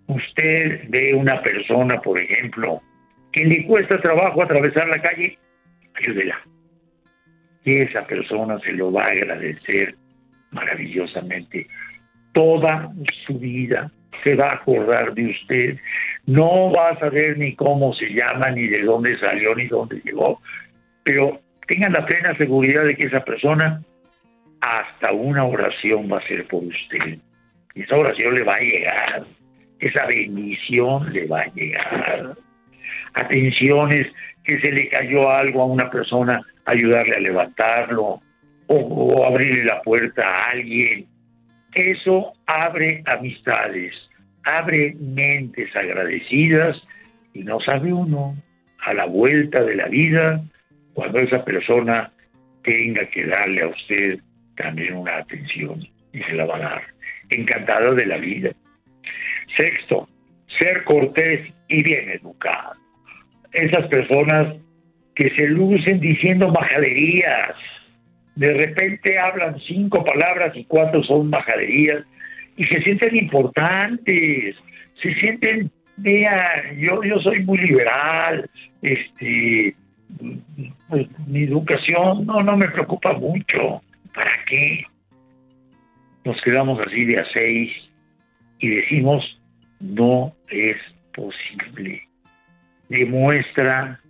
Usted 0.06 0.88
ve 0.88 1.14
una 1.14 1.42
persona, 1.42 2.00
por 2.00 2.18
ejemplo, 2.18 2.80
le 3.44 3.66
cuesta 3.66 4.00
trabajo 4.00 4.42
atravesar 4.42 4.88
la 4.88 5.00
calle, 5.00 5.38
ayúdela. 5.94 6.40
Y 7.64 7.78
esa 7.78 8.06
persona 8.06 8.58
se 8.60 8.72
lo 8.72 8.92
va 8.92 9.04
a 9.04 9.10
agradecer 9.10 9.94
maravillosamente. 10.52 11.66
Toda 12.32 12.90
su 13.26 13.38
vida 13.38 13.90
se 14.22 14.34
va 14.34 14.50
a 14.50 14.54
acordar 14.54 15.14
de 15.14 15.26
usted. 15.26 15.78
No 16.26 16.70
va 16.72 16.90
a 16.90 16.98
saber 16.98 17.38
ni 17.38 17.54
cómo 17.54 17.92
se 17.94 18.12
llama, 18.12 18.50
ni 18.50 18.66
de 18.68 18.82
dónde 18.82 19.18
salió, 19.18 19.54
ni 19.54 19.66
dónde 19.66 20.00
llegó, 20.04 20.40
pero 21.04 21.40
tengan 21.66 21.92
la 21.92 22.04
plena 22.04 22.36
seguridad 22.36 22.84
de 22.84 22.96
que 22.96 23.04
esa 23.04 23.24
persona 23.24 23.82
hasta 24.60 25.12
una 25.12 25.44
oración 25.44 26.10
va 26.10 26.18
a 26.18 26.26
ser 26.26 26.46
por 26.46 26.64
usted. 26.64 27.18
Esa 27.74 27.96
oración 27.96 28.34
le 28.34 28.42
va 28.42 28.56
a 28.56 28.60
llegar, 28.60 29.22
esa 29.78 30.06
bendición 30.06 31.12
le 31.12 31.26
va 31.26 31.42
a 31.42 31.54
llegar. 31.54 32.36
Atenciones, 33.18 34.06
que 34.44 34.60
se 34.60 34.70
le 34.70 34.88
cayó 34.88 35.28
algo 35.30 35.62
a 35.62 35.66
una 35.66 35.90
persona, 35.90 36.40
ayudarle 36.64 37.16
a 37.16 37.20
levantarlo 37.20 38.20
o, 38.68 39.26
abrirle 39.26 39.64
la 39.64 39.82
puerta 39.82 40.22
a 40.22 40.50
alguien. 40.50 41.06
Eso 41.74 42.32
abre 42.46 43.02
amistades, 43.06 43.92
abre 44.44 44.94
mentes 45.00 45.74
agradecidas 45.74 46.80
y 47.34 47.40
no 47.40 47.60
sabe 47.60 47.92
uno 47.92 48.36
a 48.84 48.94
la 48.94 49.06
vuelta 49.06 49.62
de 49.64 49.74
la 49.74 49.88
vida 49.88 50.40
cuando 50.94 51.18
esa 51.18 51.44
persona 51.44 52.12
tenga 52.62 53.04
que 53.06 53.26
darle 53.26 53.62
a 53.62 53.68
usted 53.68 54.20
también 54.56 54.94
una 54.94 55.16
atención 55.16 55.80
y 56.12 56.22
se 56.22 56.32
la 56.34 56.46
va 56.46 56.56
a 56.56 56.60
dar. 56.60 56.82
Encantado 57.30 57.94
de 57.94 58.06
la 58.06 58.18
vida. 58.18 58.50
Sexto, 59.56 60.08
ser 60.58 60.84
cortés 60.84 61.52
y 61.68 61.82
bien 61.82 62.10
educado. 62.10 62.87
Esas 63.52 63.86
personas 63.88 64.56
que 65.14 65.30
se 65.30 65.46
lucen 65.48 66.00
diciendo 66.00 66.48
majaderías, 66.48 67.54
de 68.36 68.52
repente 68.54 69.18
hablan 69.18 69.58
cinco 69.60 70.04
palabras 70.04 70.56
y 70.56 70.64
cuatro 70.64 71.02
son 71.02 71.28
majaderías 71.28 72.04
y 72.56 72.64
se 72.66 72.82
sienten 72.82 73.16
importantes, 73.16 74.56
se 75.02 75.14
sienten, 75.14 75.70
vea, 75.96 76.72
yo, 76.76 77.02
yo 77.02 77.18
soy 77.20 77.44
muy 77.44 77.58
liberal, 77.58 78.48
este, 78.82 79.74
pues, 80.88 81.06
mi 81.26 81.44
educación 81.44 82.26
no, 82.26 82.42
no 82.42 82.56
me 82.56 82.68
preocupa 82.68 83.12
mucho. 83.14 83.82
¿Para 84.14 84.32
qué? 84.46 84.84
Nos 86.24 86.40
quedamos 86.42 86.80
así 86.86 87.04
de 87.04 87.20
a 87.20 87.24
seis 87.32 87.72
y 88.58 88.68
decimos, 88.68 89.40
no 89.80 90.32
es 90.48 90.76
posible. 91.14 92.07
Demuestra 92.88 94.00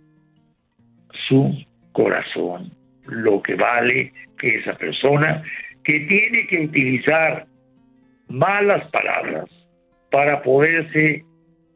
su 1.27 1.53
corazón, 1.91 2.71
lo 3.05 3.41
que 3.41 3.55
vale 3.55 4.13
que 4.37 4.55
esa 4.57 4.73
persona 4.75 5.43
que 5.83 5.99
tiene 6.01 6.47
que 6.47 6.61
utilizar 6.61 7.45
malas 8.29 8.87
palabras 8.91 9.45
para 10.11 10.41
poderse 10.41 11.23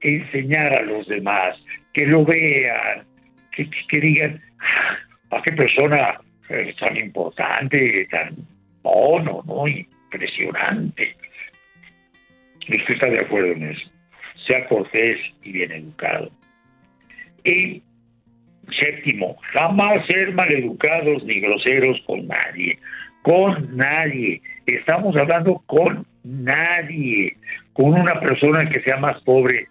enseñar 0.02 0.74
a 0.74 0.82
los 0.82 1.08
demás, 1.08 1.58
que 1.94 2.06
lo 2.06 2.26
vean, 2.26 3.06
que, 3.52 4.00
digan, 4.00 4.42
¿a 5.32 5.42
qué 5.42 5.52
persona 5.54 6.20
es 6.50 6.76
tan 6.78 6.98
importante, 6.98 8.08
tan 8.12 8.36
mono, 8.84 9.44
¿no? 9.46 9.68
Impresionante. 9.68 11.16
Usted 12.62 12.94
está 12.94 13.08
de 13.08 13.20
acuerdo 13.20 13.52
en 13.52 13.64
eso. 13.64 13.90
Sea 14.46 14.68
cortés 14.68 15.20
y 15.42 15.52
bien 15.52 15.72
educado. 15.72 16.32
Y 17.46 17.82
séptimo, 18.80 19.38
jamás 19.54 20.06
ser 20.08 20.34
maleducados 20.34 21.24
ni 21.26 21.40
groseros 21.40 22.02
con 22.06 22.28
nadie. 22.28 22.78
Con 23.22 23.76
nadie. 23.76 24.42
Estamos 24.66 25.16
hablando 25.16 25.62
con 25.66 26.06
nadie. 26.24 27.36
Con 27.74 27.94
una 27.94 28.20
persona 28.20 28.70
que 28.70 28.82
sea 28.82 28.98
más 28.98 29.22
pobre 29.24 29.68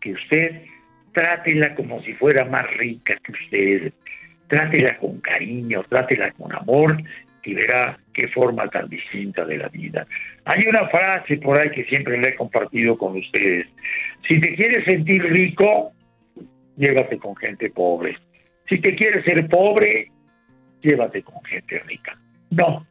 que 0.00 0.12
usted 0.12 0.62
trátela 1.12 1.74
como 1.74 2.00
si 2.02 2.12
fuera 2.14 2.44
más 2.44 2.66
rica 2.76 3.16
que 3.24 3.32
usted, 3.32 3.92
trátela 4.46 4.96
con 4.98 5.20
cariño, 5.20 5.82
trátela 5.88 6.30
con 6.32 6.54
amor 6.54 6.96
y 7.42 7.54
verá 7.54 7.98
qué 8.12 8.28
forma 8.28 8.68
tan 8.68 8.88
distinta 8.88 9.44
de 9.44 9.58
la 9.58 9.68
vida. 9.68 10.06
Hay 10.44 10.66
una 10.66 10.86
frase 10.88 11.38
por 11.38 11.58
ahí 11.58 11.70
que 11.70 11.84
siempre 11.84 12.18
le 12.18 12.28
he 12.28 12.34
compartido 12.34 12.96
con 12.96 13.16
ustedes. 13.16 13.66
Si 14.26 14.38
te 14.40 14.54
quieres 14.54 14.84
sentir 14.84 15.22
rico, 15.24 15.92
llévate 16.78 17.18
con 17.18 17.36
gente 17.36 17.70
pobre. 17.70 18.16
Si 18.68 18.80
te 18.80 18.94
quieres 18.94 19.24
ser 19.24 19.46
pobre, 19.48 20.10
llévate 20.80 21.22
con 21.22 21.42
gente 21.44 21.78
rica. 21.80 22.16
No, 22.50 22.86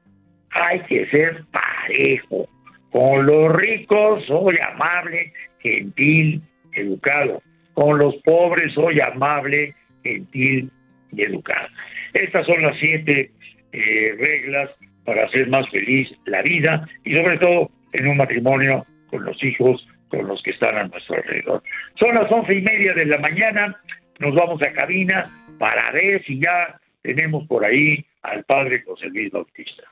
hay 0.52 0.80
que 0.82 1.08
ser 1.08 1.44
parejo. 1.52 2.48
Con 2.92 3.26
los 3.26 3.56
ricos 3.56 4.26
soy 4.26 4.58
amable, 4.60 5.34
gentil, 5.60 6.42
educado. 6.74 7.42
Con 7.74 8.00
los 8.00 8.16
pobres 8.18 8.74
soy 8.74 9.00
amable, 9.00 9.74
gentil 10.04 10.72
y 11.12 11.24
educado. 11.24 11.68
Estas 12.14 12.46
son 12.46 12.62
las 12.62 12.78
siete 12.80 13.32
eh, 13.72 14.16
reglas 14.18 14.72
para 15.06 15.26
hacer 15.26 15.48
más 15.48 15.70
feliz 15.70 16.10
la 16.26 16.42
vida 16.42 16.88
y 17.04 17.14
sobre 17.14 17.38
todo 17.38 17.70
en 17.94 18.08
un 18.08 18.18
matrimonio 18.18 18.86
con 19.10 19.24
los 19.24 19.42
hijos 19.44 19.88
con 20.10 20.28
los 20.28 20.42
que 20.44 20.52
están 20.52 20.78
a 20.78 20.84
nuestro 20.88 21.16
alrededor. 21.16 21.64
Son 22.00 22.14
las 22.16 22.32
once 22.32 22.54
y 22.54 22.62
media 22.62 22.94
de 22.94 23.06
la 23.06 23.18
mañana, 23.20 23.80
nos 24.20 24.36
vamos 24.36 24.62
a 24.62 24.72
cabina 24.74 25.26
para 25.60 25.92
ver 25.92 26.24
si 26.26 26.40
ya 26.40 26.80
tenemos 27.02 27.48
por 27.48 27.64
ahí 27.64 28.06
al 28.24 28.44
padre 28.44 28.84
José 28.86 29.08
Luis 29.08 29.32
Bautista. 29.32 29.84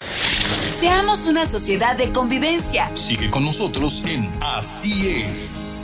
Seamos 0.00 1.26
una 1.26 1.46
sociedad 1.46 1.96
de 1.96 2.12
convivencia. 2.12 2.94
Sigue 2.94 3.30
con 3.30 3.44
nosotros 3.44 4.04
en 4.06 4.26
Así 4.42 5.22
es. 5.22 5.74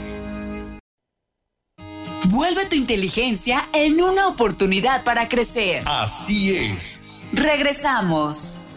Vuelve 2.29 2.65
tu 2.69 2.75
inteligencia 2.75 3.63
en 3.73 4.01
una 4.01 4.27
oportunidad 4.27 5.03
para 5.03 5.27
crecer. 5.27 5.83
Así 5.85 6.55
es. 6.55 7.27
Regresamos. 7.33 8.69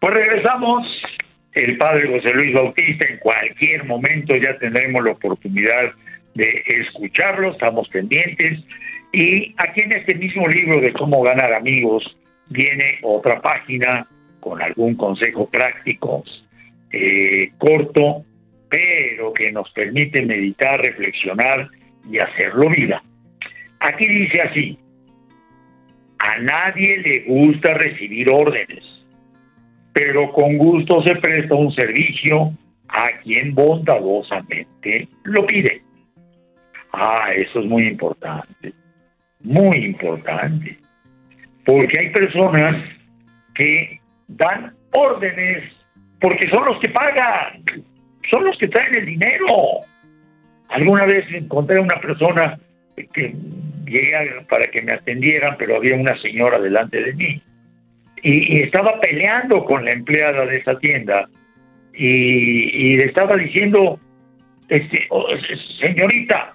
Pues 0.00 0.12
regresamos. 0.12 0.86
El 1.56 1.78
padre 1.78 2.06
José 2.06 2.34
Luis 2.34 2.52
Bautista, 2.52 3.08
en 3.08 3.16
cualquier 3.16 3.84
momento 3.84 4.36
ya 4.36 4.58
tendremos 4.58 5.02
la 5.02 5.12
oportunidad 5.12 5.90
de 6.34 6.62
escucharlo, 6.66 7.52
estamos 7.52 7.88
pendientes. 7.88 8.60
Y 9.10 9.54
aquí 9.56 9.80
en 9.80 9.92
este 9.92 10.16
mismo 10.16 10.46
libro 10.46 10.82
de 10.82 10.92
cómo 10.92 11.22
ganar 11.22 11.54
amigos 11.54 12.04
viene 12.50 12.98
otra 13.00 13.40
página 13.40 14.06
con 14.38 14.60
algún 14.60 14.96
consejo 14.96 15.48
práctico 15.48 16.24
eh, 16.92 17.50
corto, 17.56 18.22
pero 18.68 19.32
que 19.32 19.50
nos 19.50 19.70
permite 19.70 20.26
meditar, 20.26 20.78
reflexionar 20.82 21.70
y 22.10 22.18
hacerlo 22.18 22.68
vida. 22.68 23.02
Aquí 23.80 24.06
dice 24.06 24.42
así, 24.42 24.78
a 26.18 26.38
nadie 26.38 26.98
le 26.98 27.20
gusta 27.20 27.72
recibir 27.72 28.28
órdenes, 28.28 28.84
pero 29.96 30.30
con 30.30 30.58
gusto 30.58 31.02
se 31.04 31.16
presta 31.16 31.54
un 31.54 31.72
servicio 31.72 32.52
a 32.86 33.18
quien 33.22 33.54
bondadosamente 33.54 35.08
lo 35.24 35.46
pide. 35.46 35.80
Ah, 36.92 37.30
eso 37.34 37.60
es 37.60 37.64
muy 37.64 37.86
importante, 37.86 38.74
muy 39.40 39.86
importante, 39.86 40.76
porque 41.64 41.98
hay 41.98 42.10
personas 42.10 42.76
que 43.54 43.98
dan 44.28 44.74
órdenes 44.92 45.64
porque 46.20 46.46
son 46.50 46.66
los 46.66 46.78
que 46.80 46.90
pagan, 46.90 47.64
son 48.28 48.44
los 48.44 48.58
que 48.58 48.68
traen 48.68 48.96
el 48.96 49.06
dinero. 49.06 49.80
Alguna 50.68 51.06
vez 51.06 51.24
encontré 51.32 51.78
a 51.78 51.82
una 51.82 51.98
persona 52.02 52.58
que 53.14 53.34
llegué 53.86 54.12
para 54.46 54.66
que 54.66 54.82
me 54.82 54.92
atendieran, 54.92 55.56
pero 55.58 55.76
había 55.76 55.96
una 55.96 56.20
señora 56.20 56.58
delante 56.58 57.02
de 57.02 57.14
mí. 57.14 57.42
Y, 58.28 58.62
estaba 58.62 58.98
peleando 59.00 59.64
con 59.64 59.84
la 59.84 59.92
empleada 59.92 60.46
de 60.46 60.56
esa 60.56 60.76
tienda 60.78 61.28
y, 61.94 62.96
le 62.96 63.04
estaba 63.04 63.36
diciendo, 63.36 64.00
este, 64.68 65.06
oh, 65.10 65.26
señorita, 65.80 66.52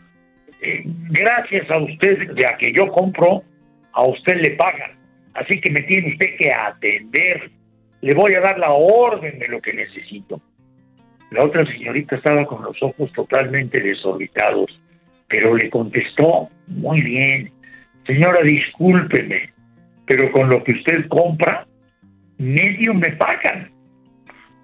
eh, 0.61 0.81
gracias 1.09 1.69
a 1.71 1.77
usted, 1.77 2.35
ya 2.35 2.57
que 2.57 2.73
yo 2.73 2.87
compro, 2.87 3.43
a 3.93 4.03
usted 4.03 4.41
le 4.41 4.51
pagan. 4.51 4.91
Así 5.33 5.61
que 5.61 5.71
me 5.71 5.81
tiene 5.83 6.11
usted 6.11 6.35
que 6.37 6.51
atender. 6.51 7.49
Le 8.01 8.13
voy 8.13 8.35
a 8.35 8.41
dar 8.41 8.59
la 8.59 8.71
orden 8.71 9.39
de 9.39 9.47
lo 9.47 9.61
que 9.61 9.73
necesito. 9.73 10.41
La 11.31 11.43
otra 11.43 11.65
señorita 11.65 12.17
estaba 12.17 12.45
con 12.45 12.63
los 12.63 12.81
ojos 12.83 13.13
totalmente 13.13 13.79
desorbitados 13.79 14.81
pero 15.31 15.55
le 15.55 15.69
contestó, 15.69 16.49
muy 16.67 17.01
bien, 17.01 17.49
señora, 18.05 18.41
discúlpeme, 18.43 19.49
pero 20.11 20.29
con 20.33 20.49
lo 20.49 20.61
que 20.61 20.73
usted 20.73 21.07
compra, 21.07 21.65
medio 22.37 22.93
me 22.93 23.13
pagan, 23.13 23.71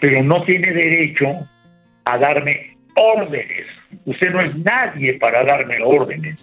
pero 0.02 0.22
no 0.22 0.44
tiene 0.44 0.74
derecho 0.74 1.26
a 2.04 2.18
darme 2.18 2.76
órdenes. 2.96 3.66
Usted 4.04 4.30
no 4.34 4.42
es 4.42 4.58
nadie 4.58 5.14
para 5.14 5.46
darme 5.46 5.78
órdenes, 5.82 6.38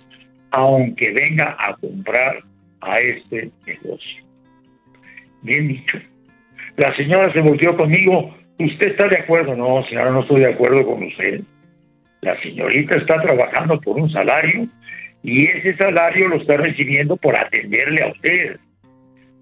aunque 0.52 1.12
venga 1.12 1.54
a 1.58 1.76
comprar 1.76 2.38
a 2.80 2.94
este 2.96 3.50
negocio. 3.66 4.24
Bien 5.42 5.68
dicho. 5.68 5.98
La 6.78 6.96
señora 6.96 7.30
se 7.34 7.42
volvió 7.42 7.76
conmigo. 7.76 8.34
¿Usted 8.58 8.88
está 8.92 9.06
de 9.08 9.18
acuerdo? 9.18 9.54
No, 9.54 9.84
señora, 9.84 10.12
no 10.12 10.20
estoy 10.20 10.40
de 10.40 10.54
acuerdo 10.54 10.86
con 10.86 11.02
usted. 11.02 11.42
La 12.22 12.40
señorita 12.40 12.96
está 12.96 13.20
trabajando 13.20 13.78
por 13.82 14.00
un 14.00 14.10
salario 14.10 14.66
y 15.22 15.44
ese 15.44 15.76
salario 15.76 16.28
lo 16.28 16.36
está 16.36 16.56
recibiendo 16.56 17.18
por 17.18 17.38
atenderle 17.38 18.02
a 18.02 18.06
usted, 18.06 18.56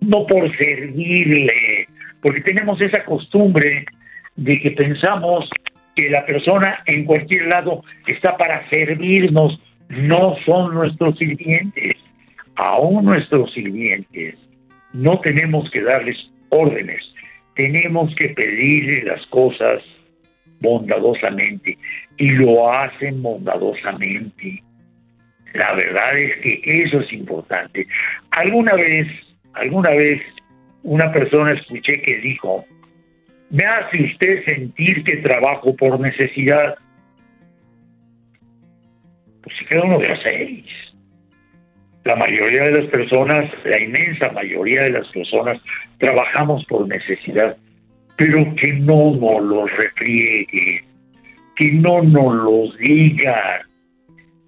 no 0.03 0.27
por 0.27 0.55
servirle, 0.57 1.87
porque 2.21 2.41
tenemos 2.41 2.81
esa 2.81 3.05
costumbre 3.05 3.85
de 4.37 4.61
que 4.61 4.71
pensamos 4.73 5.51
que 5.95 6.09
la 6.09 6.25
persona 6.25 6.83
en 6.87 7.05
cualquier 7.05 7.47
lado 7.47 7.83
está 8.07 8.37
para 8.37 8.69
servirnos, 8.71 9.61
no 9.89 10.37
son 10.45 10.75
nuestros 10.75 11.19
sirvientes, 11.19 11.97
aún 12.57 13.05
nuestros 13.05 13.53
sirvientes. 13.53 14.37
No 14.93 15.21
tenemos 15.21 15.71
que 15.71 15.83
darles 15.83 16.17
órdenes, 16.49 17.03
tenemos 17.55 18.15
que 18.17 18.29
pedirle 18.31 19.05
las 19.05 19.25
cosas 19.27 19.83
bondadosamente 20.61 21.77
y 22.17 22.31
lo 22.31 22.73
hacen 22.73 23.23
bondadosamente. 23.23 24.63
La 25.55 25.75
verdad 25.75 26.19
es 26.19 26.37
que 26.39 26.83
eso 26.85 27.01
es 27.01 27.13
importante. 27.13 27.87
Alguna 28.31 28.75
vez, 28.75 29.07
alguna 29.55 29.91
vez, 29.91 30.23
una 30.83 31.13
persona 31.13 31.53
escuché 31.53 32.01
que 32.03 32.19
dijo, 32.19 32.65
me 33.51 33.65
hace 33.65 34.03
usted 34.05 34.45
sentir 34.45 35.05
que 35.05 35.19
trabajo 35.19 35.75
por 35.77 36.01
necesidad. 36.01 36.77
Pues 39.43 39.57
si 39.59 39.65
queda 39.67 39.83
uno 39.85 39.99
de 39.99 40.13
a 40.13 40.23
seis. 40.23 40.65
La 42.05 42.17
mayoría 42.17 42.65
de 42.65 42.83
las 42.83 42.91
personas, 42.91 43.51
la 43.65 43.79
inmensa 43.79 44.33
mayoría 44.33 44.83
de 44.83 44.91
las 44.91 45.09
personas, 45.09 45.61
trabajamos 45.99 46.65
por 46.65 46.89
necesidad 46.89 47.57
pero 48.17 48.55
que 48.55 48.73
no 48.75 49.13
nos 49.15 49.43
lo 49.43 49.67
refriegue, 49.67 50.85
que 51.57 51.73
no 51.73 52.03
nos 52.03 52.35
lo 52.35 52.77
diga, 52.79 53.63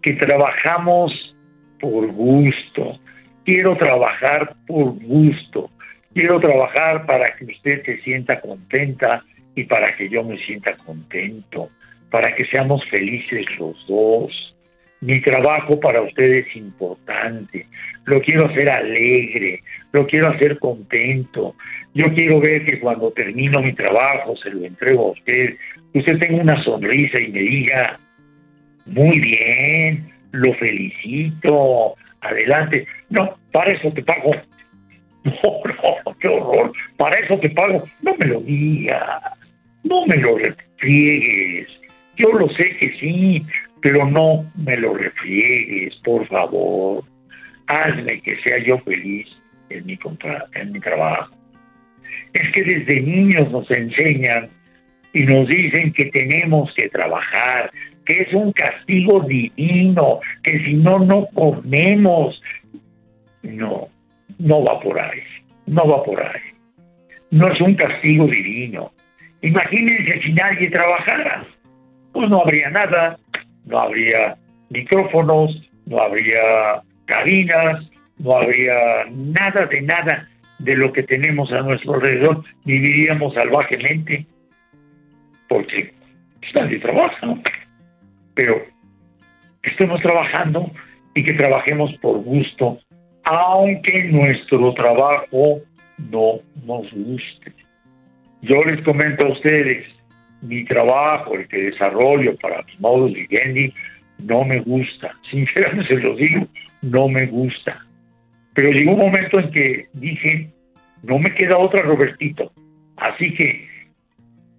que 0.02 0.12
trabajamos 0.14 1.36
por 1.80 2.06
gusto. 2.12 2.98
Quiero 3.44 3.76
trabajar 3.76 4.54
por 4.66 4.94
gusto. 5.02 5.70
Quiero 6.14 6.40
trabajar 6.40 7.06
para 7.06 7.26
que 7.36 7.44
usted 7.46 7.84
se 7.84 7.98
sienta 7.98 8.40
contenta 8.40 9.20
y 9.54 9.64
para 9.64 9.94
que 9.96 10.08
yo 10.08 10.22
me 10.24 10.38
sienta 10.38 10.74
contento, 10.76 11.68
para 12.10 12.34
que 12.34 12.46
seamos 12.46 12.84
felices 12.88 13.46
los 13.58 13.86
dos. 13.86 14.54
Mi 15.00 15.20
trabajo 15.20 15.78
para 15.78 16.00
usted 16.00 16.46
es 16.46 16.56
importante. 16.56 17.66
Lo 18.06 18.20
quiero 18.20 18.46
hacer 18.46 18.70
alegre, 18.70 19.62
lo 19.92 20.06
quiero 20.06 20.28
hacer 20.28 20.58
contento. 20.58 21.54
Yo 21.92 22.12
quiero 22.14 22.40
ver 22.40 22.64
que 22.64 22.80
cuando 22.80 23.10
termino 23.12 23.60
mi 23.60 23.72
trabajo, 23.74 24.36
se 24.36 24.50
lo 24.50 24.64
entrego 24.64 25.08
a 25.08 25.12
usted, 25.12 25.54
usted 25.92 26.18
tenga 26.18 26.40
una 26.40 26.62
sonrisa 26.62 27.20
y 27.20 27.28
me 27.28 27.40
diga, 27.40 27.98
muy 28.86 29.18
bien, 29.18 30.10
lo 30.32 30.54
felicito, 30.54 31.96
adelante. 32.24 32.86
No, 33.10 33.36
para 33.52 33.72
eso 33.72 33.92
te 33.92 34.02
pago. 34.02 34.32
No, 35.24 35.32
no, 36.04 36.18
qué 36.18 36.28
horror. 36.28 36.70
Para 36.98 37.18
eso 37.18 37.38
te 37.38 37.48
pago. 37.48 37.82
No 38.02 38.14
me 38.18 38.26
lo 38.26 38.40
digas. 38.40 39.22
No 39.82 40.04
me 40.06 40.18
lo 40.18 40.36
refriegues. 40.36 41.66
Yo 42.16 42.30
lo 42.32 42.46
sé 42.50 42.68
que 42.78 42.92
sí, 43.00 43.42
pero 43.80 44.04
no 44.04 44.44
me 44.54 44.76
lo 44.76 44.92
refriegues, 44.92 45.96
por 46.04 46.26
favor. 46.26 47.04
Hazme 47.68 48.20
que 48.20 48.36
sea 48.42 48.58
yo 48.58 48.76
feliz 48.80 49.26
en 49.70 49.86
mi, 49.86 49.98
en 50.56 50.72
mi 50.72 50.80
trabajo 50.80 51.34
es 52.34 52.50
que 52.52 52.64
desde 52.64 53.00
niños 53.00 53.50
nos 53.50 53.70
enseñan 53.70 54.48
y 55.12 55.22
nos 55.22 55.48
dicen 55.48 55.92
que 55.92 56.06
tenemos 56.06 56.74
que 56.74 56.88
trabajar, 56.88 57.70
que 58.04 58.22
es 58.22 58.32
un 58.34 58.52
castigo 58.52 59.20
divino, 59.20 60.20
que 60.42 60.58
si 60.64 60.74
no, 60.74 60.98
no 60.98 61.26
comemos. 61.34 62.40
No, 63.42 63.88
no 64.38 64.64
va 64.64 64.80
por 64.80 64.98
ahí, 64.98 65.20
no 65.66 65.86
va 65.86 66.02
por 66.02 66.24
ahí. 66.24 66.40
No 67.30 67.50
es 67.52 67.60
un 67.60 67.74
castigo 67.74 68.26
divino. 68.26 68.92
Imagínense 69.42 70.22
si 70.22 70.32
nadie 70.32 70.70
trabajara, 70.70 71.46
pues 72.12 72.30
no 72.30 72.40
habría 72.40 72.70
nada, 72.70 73.18
no 73.66 73.78
habría 73.78 74.36
micrófonos, 74.70 75.70
no 75.86 76.00
habría 76.00 76.82
cabinas, 77.06 77.90
no 78.18 78.36
habría 78.36 79.04
nada 79.10 79.66
de 79.66 79.82
nada 79.82 80.28
de 80.60 80.76
lo 80.76 80.92
que 80.92 81.02
tenemos 81.02 81.52
a 81.52 81.60
nuestro 81.60 81.94
alrededor, 81.94 82.42
viviríamos 82.64 83.34
salvajemente, 83.34 84.26
porque 85.48 85.92
nadie 86.54 86.78
trabaja, 86.78 87.34
pero 88.34 88.62
estemos 89.62 90.00
trabajando 90.02 90.70
y 91.14 91.24
que 91.24 91.34
trabajemos 91.34 91.92
por 91.98 92.18
gusto, 92.18 92.78
aunque 93.24 94.04
nuestro 94.04 94.74
trabajo 94.74 95.60
no 96.10 96.40
nos 96.66 96.92
guste. 96.92 97.52
Yo 98.42 98.62
les 98.64 98.82
comento 98.82 99.24
a 99.24 99.32
ustedes, 99.32 99.86
mi 100.42 100.64
trabajo, 100.64 101.34
el 101.34 101.48
que 101.48 101.70
desarrollo 101.70 102.36
para 102.36 102.62
mi 102.62 102.72
modo 102.78 103.06
vivendi, 103.06 103.72
no 104.18 104.44
me 104.44 104.60
gusta. 104.60 105.12
Sinceramente 105.30 105.94
se 105.94 106.02
lo 106.02 106.16
digo, 106.16 106.46
no 106.82 107.08
me 107.08 107.26
gusta. 107.26 107.84
Pero 108.54 108.70
llegó 108.70 108.92
un 108.92 109.00
momento 109.00 109.40
en 109.40 109.50
que 109.50 109.86
dije, 109.94 110.48
no 111.02 111.18
me 111.18 111.34
queda 111.34 111.58
otra, 111.58 111.82
Robertito. 111.82 112.52
Así 112.96 113.34
que 113.34 113.66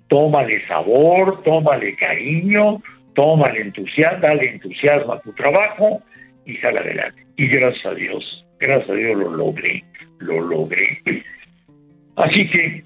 tómale 0.07 0.65
sabor, 0.67 1.43
tómale 1.43 1.95
cariño, 1.95 2.81
tómale 3.15 3.61
entusiasmo, 3.61 4.19
dale 4.21 4.49
entusiasmo 4.49 5.13
a 5.13 5.21
tu 5.21 5.33
trabajo 5.33 6.03
y 6.45 6.55
sal 6.57 6.77
adelante. 6.77 7.25
Y 7.37 7.47
gracias 7.47 7.85
a 7.85 7.95
Dios, 7.95 8.45
gracias 8.59 8.89
a 8.89 8.95
Dios 8.95 9.17
lo 9.17 9.31
logré, 9.31 9.83
lo 10.19 10.39
logré. 10.41 11.01
Así 12.17 12.47
que 12.49 12.83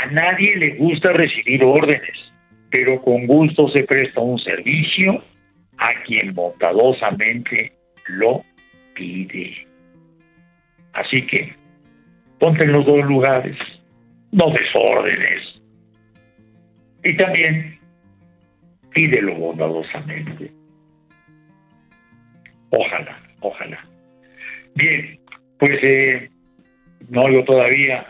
a 0.00 0.06
nadie 0.06 0.56
le 0.56 0.70
gusta 0.76 1.12
recibir 1.12 1.62
órdenes, 1.62 2.32
pero 2.70 3.00
con 3.02 3.26
gusto 3.26 3.68
se 3.68 3.84
presta 3.84 4.20
un 4.20 4.38
servicio 4.38 5.22
a 5.78 6.02
quien 6.04 6.32
bondadosamente 6.32 7.72
lo 8.08 8.42
pide. 8.94 9.66
Así 10.94 11.26
que 11.26 11.54
ponte 12.38 12.64
en 12.64 12.72
los 12.72 12.86
dos 12.86 13.04
lugares, 13.04 13.56
no 14.32 14.50
desórdenes. 14.50 15.60
Y 17.04 17.16
también 17.16 17.78
pídelo 18.92 19.34
bondadosamente. 19.34 20.50
Ojalá, 22.70 23.18
ojalá. 23.40 23.84
Bien, 24.74 25.18
pues 25.58 25.78
eh, 25.82 26.30
no 27.10 27.24
oigo 27.24 27.44
todavía 27.44 28.06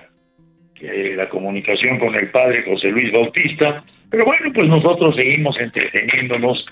la 0.83 1.29
comunicación 1.29 1.99
con 1.99 2.14
el 2.14 2.31
padre 2.31 2.64
José 2.64 2.88
Luis 2.88 3.12
Bautista, 3.12 3.85
pero 4.11 4.25
bueno, 4.25 4.53
pues 4.53 4.68
nosotros 4.68 5.14
seguimos 5.16 5.59
entreteniéndonos 5.59 6.66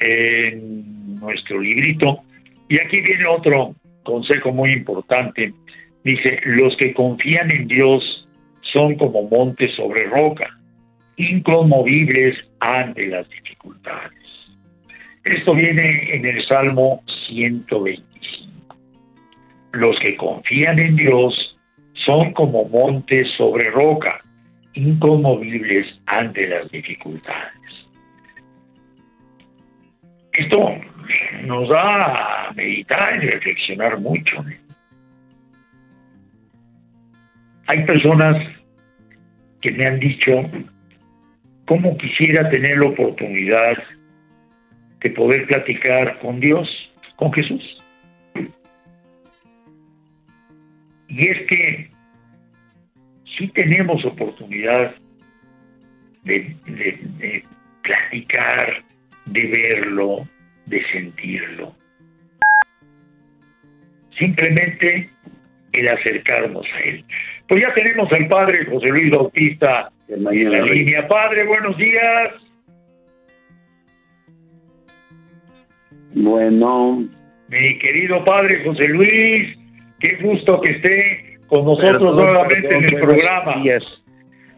en 0.00 1.18
nuestro 1.18 1.60
librito. 1.60 2.20
Y 2.68 2.78
aquí 2.78 3.00
viene 3.00 3.26
otro 3.26 3.74
consejo 4.04 4.52
muy 4.52 4.72
importante. 4.72 5.52
Dice, 6.04 6.40
los 6.44 6.76
que 6.76 6.92
confían 6.92 7.50
en 7.50 7.66
Dios 7.66 8.28
son 8.72 8.96
como 8.96 9.22
montes 9.28 9.74
sobre 9.74 10.04
roca, 10.04 10.50
inconmovibles 11.16 12.36
ante 12.60 13.06
las 13.06 13.28
dificultades. 13.28 14.12
Esto 15.24 15.54
viene 15.54 16.14
en 16.14 16.26
el 16.26 16.46
Salmo 16.46 17.02
125. 17.28 18.76
Los 19.72 19.98
que 20.00 20.16
confían 20.16 20.78
en 20.78 20.96
Dios 20.96 21.58
son 22.04 22.32
como 22.32 22.68
montes 22.68 23.28
sobre 23.36 23.70
roca, 23.70 24.20
inconmovibles 24.74 25.86
ante 26.06 26.46
las 26.46 26.70
dificultades. 26.70 27.60
Esto 30.32 30.74
nos 31.44 31.68
da 31.68 32.48
a 32.48 32.52
meditar 32.52 33.22
y 33.22 33.28
reflexionar 33.28 34.00
mucho. 34.00 34.44
Hay 37.68 37.84
personas 37.86 38.36
que 39.60 39.72
me 39.72 39.86
han 39.86 39.98
dicho 40.00 40.32
cómo 41.66 41.96
quisiera 41.98 42.48
tener 42.50 42.78
la 42.78 42.88
oportunidad 42.88 43.76
de 45.00 45.10
poder 45.10 45.46
platicar 45.46 46.18
con 46.20 46.40
Dios, 46.40 46.68
con 47.16 47.32
Jesús. 47.32 47.78
Y 51.08 51.28
es 51.28 51.46
que 51.46 51.90
sí 53.38 53.48
tenemos 53.48 54.04
oportunidad 54.04 54.94
de, 56.24 56.56
de 56.64 57.44
platicar, 57.82 58.82
de 59.26 59.46
verlo, 59.46 60.26
de 60.66 60.84
sentirlo. 60.90 61.74
Simplemente 64.18 65.10
el 65.72 65.88
acercarnos 65.88 66.66
a 66.74 66.80
Él. 66.80 67.04
Pues 67.48 67.62
ya 67.62 67.74
tenemos 67.74 68.10
al 68.12 68.26
Padre 68.28 68.64
José 68.66 68.88
Luis 68.88 69.10
Bautista 69.10 69.90
en 70.08 70.24
la 70.24 70.30
línea. 70.30 71.06
Padre, 71.08 71.44
buenos 71.44 71.76
días. 71.76 72.30
Bueno. 76.14 77.04
Mi 77.48 77.78
querido 77.78 78.24
Padre 78.24 78.64
José 78.64 78.88
Luis, 78.88 79.56
qué 80.00 80.16
gusto 80.22 80.60
que 80.60 80.72
esté 80.72 81.38
con 81.46 81.64
nosotros 81.64 82.16
nuevamente 82.16 82.76
en 82.76 82.84
el 82.84 83.00
programa. 83.00 83.62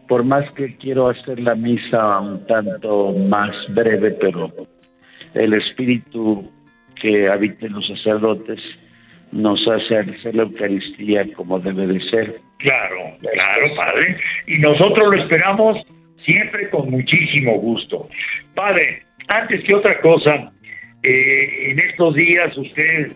Por 0.07 0.23
más 0.23 0.49
que 0.53 0.75
quiero 0.77 1.09
hacer 1.09 1.39
la 1.39 1.53
misa 1.53 2.19
un 2.19 2.47
tanto 2.47 3.11
más 3.11 3.51
breve, 3.69 4.11
pero 4.11 4.51
el 5.33 5.53
espíritu 5.53 6.49
que 6.99 7.27
habita 7.27 7.67
en 7.67 7.73
los 7.73 7.87
sacerdotes 7.87 8.59
nos 9.31 9.59
hace 9.67 9.97
hacer 9.97 10.35
la 10.35 10.43
Eucaristía 10.43 11.25
como 11.33 11.59
debe 11.59 11.87
de 11.87 11.99
ser. 12.09 12.39
Claro, 12.57 12.95
claro, 13.19 13.75
Padre. 13.75 14.17
Y 14.47 14.57
nosotros 14.59 15.15
lo 15.15 15.23
esperamos 15.23 15.77
siempre 16.23 16.69
con 16.69 16.89
muchísimo 16.89 17.57
gusto. 17.59 18.09
Padre, 18.55 19.03
antes 19.27 19.63
que 19.63 19.75
otra 19.75 19.99
cosa, 19.99 20.51
eh, 21.03 21.71
en 21.71 21.79
estos 21.79 22.15
días 22.15 22.57
usted 22.57 23.11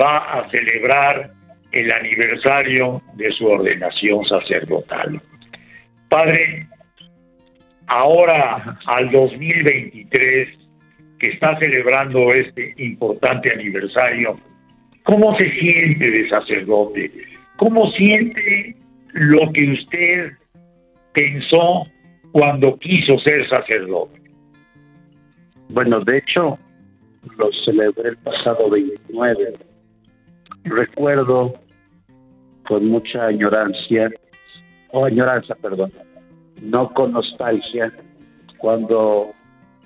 va 0.00 0.16
a 0.16 0.50
celebrar 0.50 1.30
el 1.72 1.92
aniversario 1.92 3.02
de 3.14 3.30
su 3.32 3.46
ordenación 3.46 4.24
sacerdotal. 4.24 5.20
Padre, 6.08 6.66
ahora 7.86 8.78
al 8.86 9.10
2023, 9.10 10.48
que 11.18 11.30
está 11.30 11.58
celebrando 11.58 12.28
este 12.32 12.74
importante 12.78 13.52
aniversario, 13.54 14.38
¿cómo 15.04 15.36
se 15.38 15.50
siente 15.58 16.10
de 16.10 16.28
sacerdote? 16.28 17.10
¿Cómo 17.56 17.90
siente 17.92 18.76
lo 19.12 19.50
que 19.52 19.72
usted 19.72 20.32
pensó 21.12 21.86
cuando 22.32 22.78
quiso 22.78 23.18
ser 23.18 23.48
sacerdote? 23.48 24.20
Bueno, 25.70 26.00
de 26.00 26.18
hecho, 26.18 26.58
lo 27.36 27.50
celebré 27.64 28.10
el 28.10 28.16
pasado 28.18 28.70
29. 28.70 29.54
Recuerdo 30.64 31.54
con 32.66 32.86
mucha 32.86 33.26
añorancia, 33.26 34.10
o 34.92 35.04
añoranza, 35.04 35.54
perdón, 35.56 35.92
no 36.62 36.92
con 36.92 37.12
nostalgia, 37.12 37.92
cuando 38.58 39.32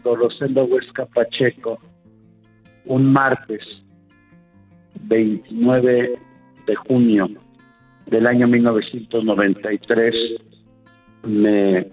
Rosendo 0.05 0.64
Huesca 0.64 1.07
Pacheco, 1.07 1.79
un 2.87 3.12
martes 3.12 3.62
29 5.00 6.18
de 6.66 6.74
junio 6.74 7.28
del 8.07 8.26
año 8.26 8.46
1993, 8.46 10.14
me 11.25 11.87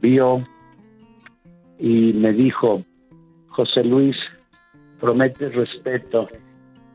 vio 0.00 0.38
y 1.78 2.12
me 2.12 2.32
dijo, 2.32 2.84
José 3.48 3.84
Luis, 3.84 4.16
promete 5.00 5.48
respeto 5.48 6.28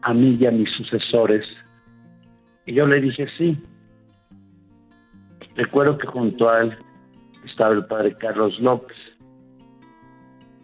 a 0.01 0.13
mí 0.13 0.37
y 0.39 0.45
a 0.45 0.51
mis 0.51 0.69
sucesores. 0.71 1.45
Y 2.65 2.73
yo 2.73 2.85
le 2.85 3.01
dije 3.01 3.27
sí. 3.37 3.57
Recuerdo 5.55 5.97
que 5.97 6.07
junto 6.07 6.49
a 6.49 6.61
él 6.61 6.77
estaba 7.45 7.73
el 7.73 7.85
padre 7.85 8.15
Carlos 8.15 8.59
López 8.59 8.97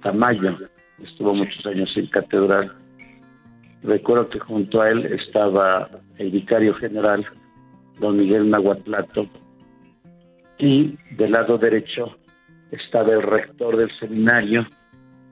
Tamayo, 0.02 0.58
estuvo 1.04 1.34
muchos 1.34 1.66
años 1.66 1.92
en 1.98 2.08
catedral. 2.08 2.72
Recuerdo 3.84 4.30
que 4.30 4.40
junto 4.40 4.82
a 4.82 4.90
él 4.90 5.06
estaba 5.06 5.90
el 6.18 6.32
vicario 6.32 6.74
general, 6.76 7.26
don 8.00 8.18
Miguel 8.18 8.50
Nahuatlato, 8.50 9.28
y 10.58 10.98
del 11.12 11.32
lado 11.32 11.58
derecho 11.58 12.18
estaba 12.72 13.14
el 13.14 13.22
rector 13.22 13.78
del 13.78 13.90
seminario, 13.92 14.66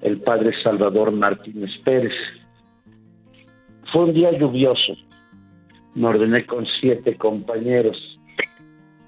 el 0.02 0.22
padre 0.22 0.52
Salvador 0.64 1.12
Martínez 1.12 1.72
Pérez. 1.84 2.14
Fue 3.91 4.06
un 4.06 4.14
día 4.14 4.32
lluvioso, 4.32 4.95
me 5.95 6.08
ordené 6.08 6.45
con 6.45 6.66
siete 6.80 7.16
compañeros, 7.18 7.98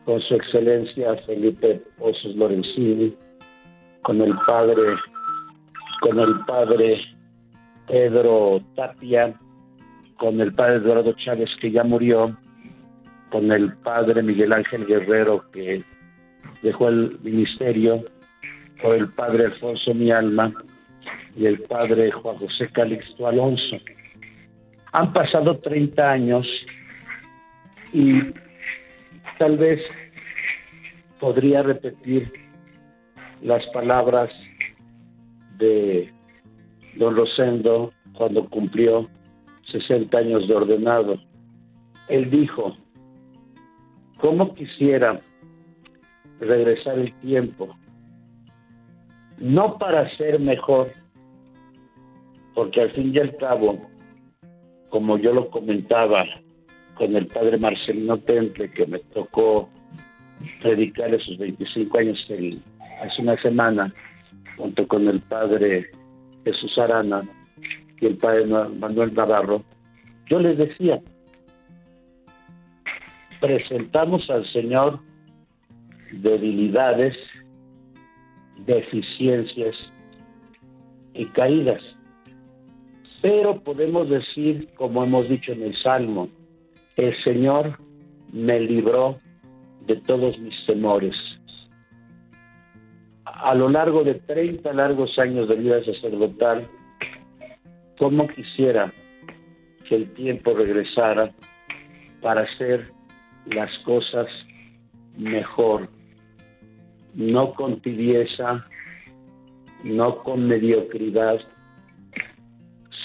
con 0.03 0.19
su 0.21 0.35
excelencia 0.35 1.15
Felipe 1.25 1.81
Pozos 1.97 2.35
Lorenzini, 2.35 3.13
con 4.01 4.21
el 4.21 4.35
padre, 4.45 4.95
con 6.01 6.19
el 6.19 6.39
padre 6.45 6.99
Pedro 7.89 8.61
Tapia, 8.75 9.33
con 10.15 10.39
el 10.39 10.53
padre 10.53 10.75
Eduardo 10.75 11.13
Chávez 11.13 11.49
que 11.59 11.71
ya 11.71 11.83
murió, 11.83 12.37
con 13.31 13.51
el 13.51 13.73
padre 13.77 14.21
Miguel 14.21 14.53
Ángel 14.53 14.85
Guerrero 14.85 15.49
que 15.51 15.83
dejó 16.61 16.89
el 16.89 17.19
ministerio, 17.23 18.05
con 18.81 18.93
el 18.95 19.09
padre 19.09 19.45
Alfonso 19.45 19.93
Mi 19.93 20.11
Alma 20.11 20.53
y 21.35 21.47
el 21.47 21.61
padre 21.61 22.11
Juan 22.11 22.37
José 22.37 22.69
Calixto 22.71 23.27
Alonso. 23.27 23.77
Han 24.91 25.11
pasado 25.11 25.57
30 25.57 26.11
años 26.11 26.47
y 27.91 28.19
tal 29.39 29.57
vez 29.57 29.81
podría 31.19 31.63
repetir 31.63 32.31
las 33.41 33.65
palabras 33.67 34.29
de 35.57 36.11
don 36.99 37.15
Rosendo 37.15 37.91
cuando 38.13 38.47
cumplió 38.49 39.09
60 39.71 40.17
años 40.17 40.47
de 40.47 40.53
ordenado. 40.53 41.17
Él 42.09 42.29
dijo, 42.29 42.75
¿cómo 44.17 44.53
quisiera 44.53 45.17
regresar 46.39 46.99
el 46.99 47.13
tiempo? 47.19 47.75
No 49.37 49.77
para 49.77 50.13
ser 50.17 50.39
mejor, 50.39 50.91
porque 52.53 52.81
al 52.81 52.91
fin 52.91 53.13
y 53.15 53.19
al 53.19 53.35
cabo, 53.37 53.79
como 54.89 55.17
yo 55.17 55.33
lo 55.33 55.49
comentaba 55.49 56.25
con 56.95 57.15
el 57.15 57.27
padre 57.27 57.57
Marcelino 57.57 58.17
Temple, 58.17 58.71
que 58.71 58.85
me 58.85 58.99
tocó 58.99 59.69
predicar 60.61 61.13
esos 61.13 61.37
25 61.37 61.97
años 61.97 62.27
hace 63.01 63.21
una 63.21 63.37
semana, 63.37 63.87
junto 64.57 64.85
con 64.85 65.07
el 65.07 65.21
padre 65.21 65.89
Jesús 66.51 66.77
Arana 66.77 67.21
y 67.99 68.05
el 68.05 68.17
padre 68.17 68.45
Manuel 68.45 69.13
Navarro, 69.13 69.63
yo 70.27 70.39
les 70.39 70.57
decía, 70.57 71.01
presentamos 73.39 74.29
al 74.29 74.45
Señor 74.51 74.99
debilidades, 76.11 77.15
deficiencias 78.65 79.75
y 81.13 81.25
caídas. 81.27 81.81
Pero 83.21 83.61
podemos 83.61 84.09
decir, 84.09 84.69
como 84.75 85.03
hemos 85.03 85.27
dicho 85.27 85.51
en 85.51 85.63
el 85.63 85.75
Salmo, 85.81 86.29
el 86.95 87.15
Señor 87.23 87.77
me 88.31 88.59
libró 88.59 89.17
de 89.85 89.97
todos 89.97 90.37
mis 90.39 90.55
temores. 90.65 91.15
A 93.41 93.55
lo 93.55 93.69
largo 93.69 94.03
de 94.03 94.15
30 94.15 94.73
largos 94.73 95.17
años 95.17 95.47
de 95.47 95.55
vida 95.55 95.81
sacerdotal, 95.83 96.67
como 97.97 98.27
quisiera 98.27 98.91
que 99.87 99.95
el 99.95 100.13
tiempo 100.13 100.53
regresara 100.53 101.31
para 102.21 102.41
hacer 102.41 102.91
las 103.45 103.77
cosas 103.79 104.27
mejor, 105.17 105.87
no 107.15 107.53
con 107.53 107.79
tibieza, 107.81 108.65
no 109.85 110.17
con 110.17 110.45
mediocridad, 110.45 111.39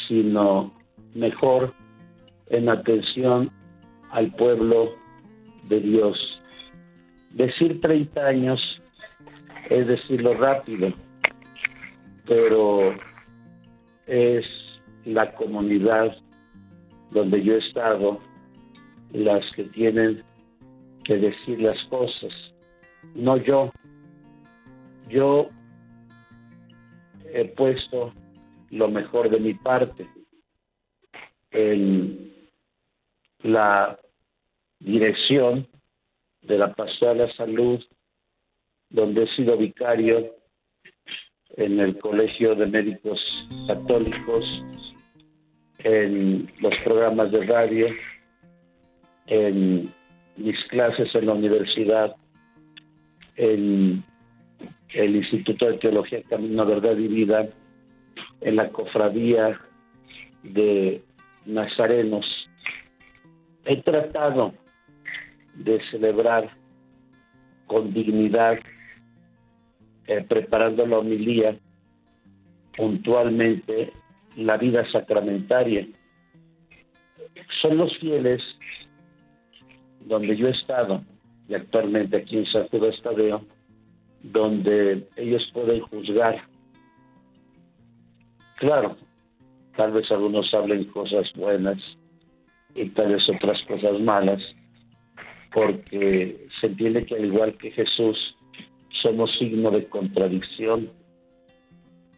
sino 0.09 0.75
mejor 1.15 1.73
en 2.49 2.69
atención 2.69 3.53
al 4.11 4.33
pueblo 4.35 4.95
de 5.69 5.79
Dios. 5.79 6.43
Decir 7.31 7.81
30 7.81 8.27
años 8.27 8.74
es 9.71 9.87
decirlo 9.87 10.35
rápido, 10.35 10.93
pero 12.27 12.95
es 14.07 14.45
la 15.05 15.33
comunidad 15.35 16.17
donde 17.11 17.43
yo 17.43 17.55
he 17.55 17.59
estado 17.59 18.21
las 19.13 19.45
que 19.55 19.65
tienen 19.65 20.23
que 21.05 21.17
decir 21.17 21.61
las 21.61 21.83
cosas, 21.87 22.33
no 23.15 23.37
yo. 23.37 23.73
Yo 25.09 25.51
he 27.33 27.45
puesto 27.45 28.13
lo 28.71 28.89
mejor 28.89 29.29
de 29.29 29.39
mi 29.39 29.55
parte 29.55 30.07
en 31.51 32.33
la 33.43 33.99
dirección 34.81 35.69
de 36.43 36.59
la 36.59 36.75
Pastoral 36.75 37.19
de 37.19 37.27
la 37.27 37.33
Salud, 37.35 37.85
donde 38.95 39.25
he 39.25 39.27
sido 39.35 39.57
vicario 39.57 40.37
en 41.57 41.81
el 41.81 41.99
Colegio 41.99 42.55
de 42.55 42.67
Médicos 42.67 43.21
Católicos, 43.67 44.45
en 45.79 46.49
los 46.61 46.73
programas 46.85 47.33
de 47.33 47.45
radio, 47.45 47.89
en 49.27 49.93
mis 50.37 50.65
clases 50.69 51.13
en 51.13 51.27
la 51.27 51.33
universidad, 51.33 52.15
en 53.35 54.05
el 54.91 55.17
Instituto 55.17 55.67
de 55.67 55.79
Teología 55.79 56.23
Camino, 56.31 56.65
Verdad 56.65 56.97
y 56.97 57.09
Vida, 57.09 57.49
en 58.43 58.57
la 58.57 58.69
cofradía 58.69 59.61
de 60.45 61.03
Nazarenos. 61.47 62.27
He 63.65 63.83
tratado 63.83 64.55
de 65.57 65.81
celebrar 65.91 66.49
con 67.67 67.93
dignidad, 67.93 68.61
eh, 70.07 70.25
preparando 70.29 70.87
la 70.87 70.99
homilía 70.99 71.59
puntualmente 72.77 73.93
la 74.37 74.57
vida 74.57 74.85
sacramentaria. 74.91 75.87
Son 77.63 77.77
los 77.77 77.97
fieles 77.99 78.43
donde 80.01 80.37
yo 80.37 80.49
he 80.49 80.51
estado, 80.51 81.03
y 81.49 81.55
actualmente 81.55 82.17
aquí 82.17 82.39
en 82.39 82.47
San 82.47 82.69
Judas 82.69 83.01
Tadeo, 83.03 83.45
donde 84.23 85.07
ellos 85.17 85.51
pueden 85.53 85.81
juzgar. 85.81 86.43
Claro, 88.57 88.97
tal 89.77 89.93
vez 89.93 90.11
algunos 90.11 90.53
hablen 90.55 90.85
cosas 90.85 91.31
buenas 91.35 91.79
y 92.75 92.89
tal 92.91 93.13
vez 93.13 93.29
otras 93.29 93.61
cosas 93.63 94.01
malas, 94.01 94.43
porque 95.53 96.49
se 96.61 96.67
entiende 96.67 97.07
que 97.07 97.17
al 97.17 97.25
igual 97.25 97.57
que 97.57 97.71
Jesús, 97.71 98.34
somos 99.05 99.31
signo 99.39 99.71
de 99.71 99.87
contradicción. 99.87 100.91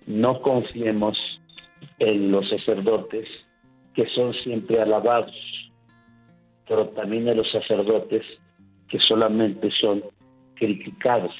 No 0.06 0.40
confiemos 0.40 1.18
en 1.98 2.30
los 2.30 2.48
sacerdotes 2.48 3.28
que 3.92 4.06
son 4.14 4.32
siempre 4.44 4.80
alabados, 4.80 5.34
pero 6.68 6.88
también 6.90 7.26
en 7.28 7.38
los 7.38 7.50
sacerdotes 7.50 8.22
que 8.88 9.00
solamente 9.00 9.68
son 9.80 10.02
criticados. 10.54 11.34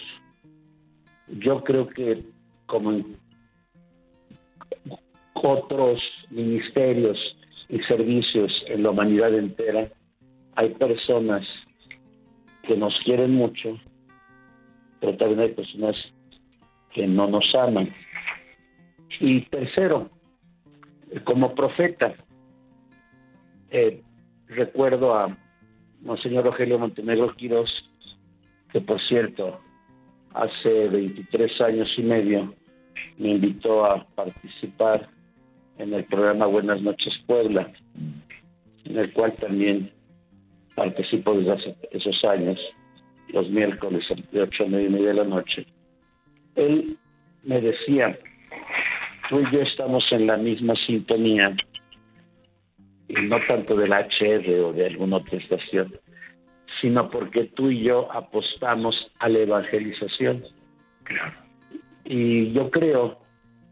Yo 1.28 1.62
creo 1.62 1.86
que 1.86 2.24
como 2.66 2.92
en 2.92 3.16
otros 5.34 6.00
ministerios 6.30 7.18
y 7.68 7.78
servicios 7.80 8.52
en 8.66 8.82
la 8.82 8.90
humanidad 8.90 9.32
entera, 9.32 9.88
hay 10.56 10.70
personas 10.70 11.46
que 12.62 12.76
nos 12.76 12.94
quieren 13.04 13.34
mucho, 13.34 13.78
pero 15.06 15.18
también 15.18 15.40
hay 15.40 15.54
personas 15.54 15.94
que 16.92 17.06
no 17.06 17.28
nos 17.28 17.54
aman. 17.54 17.88
Y 19.20 19.42
tercero, 19.42 20.10
como 21.22 21.54
profeta, 21.54 22.12
eh, 23.70 24.02
recuerdo 24.48 25.14
a 25.14 25.38
Monseñor 26.02 26.46
Rogelio 26.46 26.80
Montenegro 26.80 27.36
Quirós, 27.36 27.70
que 28.72 28.80
por 28.80 29.00
cierto, 29.02 29.60
hace 30.34 30.88
23 30.88 31.60
años 31.60 31.88
y 31.96 32.02
medio 32.02 32.52
me 33.16 33.28
invitó 33.28 33.84
a 33.84 34.04
participar 34.16 35.08
en 35.78 35.94
el 35.94 36.04
programa 36.06 36.46
Buenas 36.46 36.82
noches 36.82 37.14
Puebla, 37.28 37.72
en 38.84 38.98
el 38.98 39.12
cual 39.12 39.36
también 39.36 39.92
participo 40.74 41.32
desde 41.34 41.52
hace 41.52 41.76
esos 41.92 42.24
años, 42.24 42.58
los 43.28 43.48
miércoles 43.50 44.04
de 44.32 44.42
8 44.42 44.64
a 44.64 44.66
9 44.68 44.84
y 44.84 44.88
media 44.88 45.08
de 45.08 45.14
la 45.14 45.24
noche. 45.24 45.66
Él 46.54 46.96
me 47.42 47.60
decía, 47.60 48.18
tú 49.28 49.40
y 49.40 49.52
yo 49.52 49.60
estamos 49.60 50.04
en 50.12 50.26
la 50.26 50.36
misma 50.36 50.74
sintonía, 50.86 51.54
y 53.08 53.14
no 53.14 53.36
tanto 53.46 53.76
del 53.76 53.92
HR 53.92 54.60
o 54.64 54.72
de 54.72 54.86
alguna 54.86 55.18
otra 55.18 55.38
estación, 55.38 55.92
sino 56.80 57.08
porque 57.10 57.44
tú 57.54 57.70
y 57.70 57.82
yo 57.84 58.10
apostamos 58.12 58.94
a 59.18 59.28
la 59.28 59.38
evangelización. 59.40 60.44
Y 62.04 62.52
yo 62.52 62.70
creo 62.70 63.18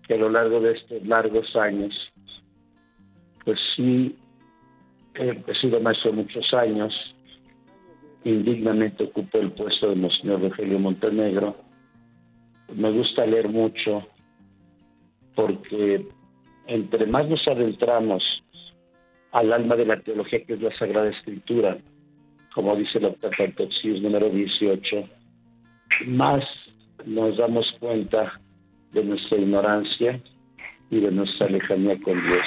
que 0.06 0.14
a 0.14 0.18
lo 0.18 0.28
largo 0.28 0.60
de 0.60 0.72
estos 0.72 1.04
largos 1.06 1.54
años, 1.56 1.94
pues 3.44 3.58
sí 3.74 4.16
he 5.14 5.54
sido 5.60 5.80
maestro 5.80 6.12
muchos 6.12 6.52
años, 6.54 7.13
indignamente 8.24 9.04
ocupo 9.04 9.38
el 9.38 9.52
puesto 9.52 9.90
de 9.90 9.96
Monseñor 9.96 10.42
Rogelio 10.42 10.78
Montenegro. 10.78 11.56
Me 12.74 12.90
gusta 12.90 13.26
leer 13.26 13.48
mucho 13.48 14.06
porque 15.34 16.06
entre 16.66 17.06
más 17.06 17.28
nos 17.28 17.46
adentramos 17.46 18.22
al 19.32 19.52
alma 19.52 19.76
de 19.76 19.86
la 19.86 20.00
teología 20.00 20.44
que 20.44 20.54
es 20.54 20.62
la 20.62 20.74
Sagrada 20.78 21.10
Escritura, 21.10 21.76
como 22.54 22.76
dice 22.76 22.98
el 22.98 23.06
Octatantoxius 23.06 24.00
número 24.00 24.30
18, 24.30 25.08
más 26.06 26.44
nos 27.04 27.36
damos 27.36 27.66
cuenta 27.80 28.40
de 28.92 29.04
nuestra 29.04 29.38
ignorancia 29.38 30.20
y 30.90 31.00
de 31.00 31.10
nuestra 31.10 31.48
lejanía 31.48 31.98
con 32.00 32.14
Dios. 32.22 32.46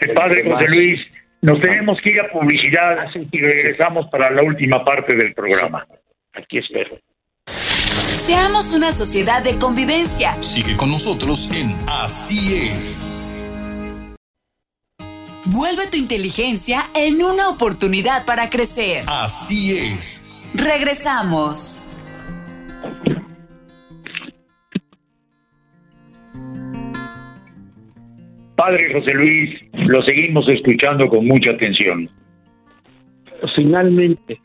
El 0.00 0.14
padre 0.14 0.50
José 0.50 0.68
Luis, 0.68 1.00
nos 1.42 1.60
tenemos 1.60 1.98
que 2.02 2.10
ir 2.10 2.20
a 2.20 2.30
publicidad 2.30 3.08
y 3.14 3.40
regresamos 3.40 4.06
para 4.10 4.30
la 4.30 4.42
última 4.42 4.84
parte 4.84 5.16
del 5.16 5.34
programa. 5.34 5.86
Aquí 6.34 6.58
espero. 6.58 6.98
Seamos 7.46 8.72
una 8.74 8.92
sociedad 8.92 9.42
de 9.42 9.58
convivencia. 9.58 10.40
Sigue 10.42 10.76
con 10.76 10.90
nosotros 10.90 11.50
en 11.52 11.72
Así 11.88 12.68
es. 12.68 13.20
Vuelve 15.46 15.88
tu 15.90 15.96
inteligencia 15.96 16.82
en 16.94 17.24
una 17.24 17.48
oportunidad 17.48 18.24
para 18.24 18.50
crecer. 18.50 19.04
Así 19.08 19.76
es. 19.76 20.48
Regresamos. 20.54 21.86
Padre 28.54 28.92
José 28.92 29.14
Luis, 29.14 29.69
lo 29.90 30.02
seguimos 30.02 30.48
escuchando 30.48 31.08
con 31.08 31.26
mucha 31.26 31.50
atención. 31.50 32.08
Finalmente, 33.56 34.40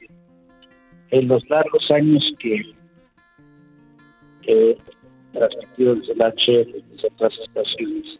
en 1.11 1.27
los 1.27 1.47
largos 1.49 1.89
años 1.91 2.23
que 2.39 2.73
he 4.47 4.77
transmitido 5.33 5.95
desde 5.95 6.15
la 6.15 6.27
H 6.27 6.51
y 6.51 6.83
desde 6.91 7.07
otras 7.13 7.33
estaciones, 7.45 8.19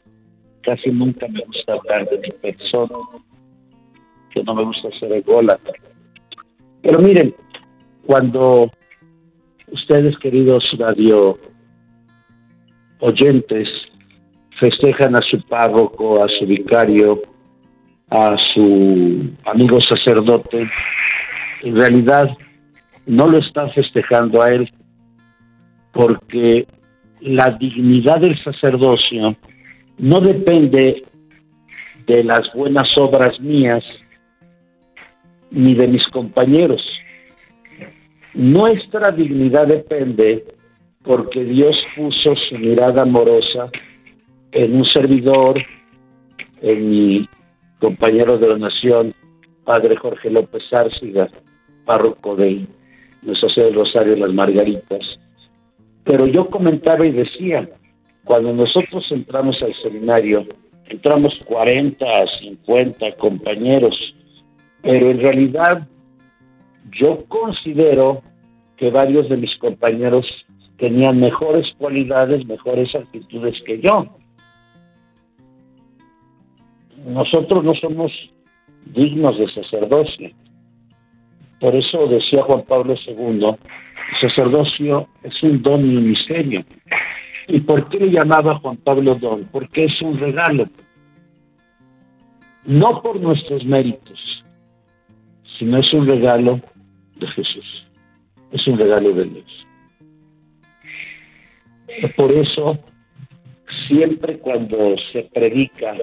casi 0.61 0.91
nunca 0.91 1.27
me 1.27 1.41
gusta 1.45 1.73
hablar 1.73 2.07
de 2.09 2.19
mi 2.19 2.29
persona, 2.29 2.95
que 4.29 4.43
no 4.43 4.53
me 4.53 4.65
gusta 4.65 4.89
ser 4.99 5.11
ególatra. 5.13 5.73
Pero 6.83 6.99
miren, 6.99 7.33
cuando 8.05 8.69
ustedes, 9.71 10.15
queridos 10.19 10.63
radio 10.77 11.39
oyentes, 12.99 13.67
festejan 14.59 15.15
a 15.15 15.21
su 15.21 15.41
párroco, 15.47 16.23
a 16.23 16.27
su 16.39 16.45
vicario, 16.45 17.21
a 18.09 18.35
su 18.53 19.29
amigo 19.45 19.77
sacerdote, 19.81 20.69
en 21.63 21.75
realidad 21.75 22.29
no 23.05 23.27
lo 23.27 23.39
están 23.39 23.71
festejando 23.71 24.41
a 24.41 24.47
él 24.47 24.71
porque 25.91 26.67
la 27.21 27.49
dignidad 27.51 28.19
del 28.19 28.37
sacerdocio 28.43 29.35
no 29.97 30.19
depende 30.19 31.03
de 32.05 32.23
las 32.23 32.41
buenas 32.53 32.87
obras 32.99 33.39
mías 33.39 33.83
ni 35.51 35.73
de 35.73 35.87
mis 35.87 36.05
compañeros. 36.07 36.83
Nuestra 38.33 39.11
dignidad 39.11 39.67
depende 39.67 40.43
porque 41.03 41.43
Dios 41.45 41.75
puso 41.95 42.35
su 42.47 42.57
mirada 42.57 43.03
amorosa 43.03 43.69
en 44.55 44.73
un 44.73 44.85
servidor, 44.85 45.61
en 46.61 46.89
mi 46.89 47.29
compañero 47.79 48.37
de 48.37 48.47
donación, 48.47 49.13
padre 49.65 49.97
Jorge 49.97 50.29
López 50.29 50.63
Árciga, 50.71 51.27
párroco 51.83 52.37
de 52.37 52.65
Nuestra 53.21 53.49
Señora 53.49 53.69
del 53.69 53.79
Rosario 53.79 54.15
las 54.15 54.33
Margaritas. 54.33 55.01
Pero 56.05 56.25
yo 56.27 56.49
comentaba 56.49 57.05
y 57.05 57.11
decía, 57.11 57.69
cuando 58.23 58.53
nosotros 58.53 59.05
entramos 59.11 59.61
al 59.61 59.73
seminario, 59.83 60.45
entramos 60.87 61.37
40, 61.45 62.05
50 62.39 63.17
compañeros, 63.17 64.15
pero 64.81 65.11
en 65.11 65.19
realidad 65.19 65.85
yo 66.97 67.25
considero 67.27 68.21
que 68.77 68.89
varios 68.89 69.27
de 69.27 69.35
mis 69.35 69.53
compañeros 69.57 70.25
tenían 70.77 71.19
mejores 71.19 71.67
cualidades, 71.77 72.45
mejores 72.45 72.95
actitudes 72.95 73.61
que 73.65 73.81
yo. 73.81 74.15
Nosotros 77.03 77.63
no 77.63 77.73
somos 77.75 78.11
dignos 78.85 79.37
de 79.37 79.47
sacerdocio. 79.51 80.31
Por 81.59 81.75
eso 81.75 82.07
decía 82.07 82.43
Juan 82.43 82.63
Pablo 82.63 82.95
II, 83.07 83.47
sacerdocio 84.21 85.07
es 85.23 85.43
un 85.43 85.61
don 85.61 85.85
y 85.85 85.95
un 85.95 86.09
misterio. 86.09 86.63
¿Y 87.47 87.59
por 87.61 87.89
qué 87.89 87.99
le 87.99 88.11
llamaba 88.11 88.59
Juan 88.59 88.77
Pablo 88.77 89.15
don? 89.15 89.45
Porque 89.51 89.85
es 89.85 90.01
un 90.01 90.17
regalo. 90.17 90.67
No 92.65 93.01
por 93.01 93.19
nuestros 93.19 93.63
méritos, 93.65 94.43
sino 95.59 95.77
es 95.77 95.93
un 95.93 96.07
regalo 96.07 96.59
de 97.17 97.27
Jesús. 97.27 97.87
Es 98.51 98.65
un 98.67 98.77
regalo 98.77 99.13
de 99.13 99.25
Dios. 99.25 99.67
Por 102.17 102.31
eso, 102.31 102.77
siempre 103.87 104.37
cuando 104.39 104.95
se 105.11 105.23
predica 105.33 105.95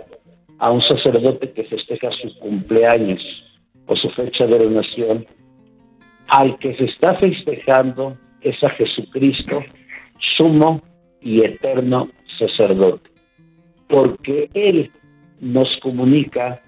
a 0.62 0.70
un 0.70 0.80
sacerdote 0.82 1.50
que 1.50 1.64
festeja 1.64 2.08
su 2.22 2.38
cumpleaños 2.38 3.20
o 3.86 3.96
su 3.96 4.08
fecha 4.10 4.46
de 4.46 4.54
ordenación, 4.54 5.26
al 6.28 6.56
que 6.60 6.76
se 6.76 6.84
está 6.84 7.16
festejando 7.16 8.16
es 8.40 8.62
a 8.62 8.70
Jesucristo, 8.70 9.58
sumo 10.38 10.80
y 11.20 11.44
eterno 11.44 12.10
sacerdote, 12.38 13.10
porque 13.88 14.50
Él 14.54 14.92
nos 15.40 15.68
comunica 15.82 16.62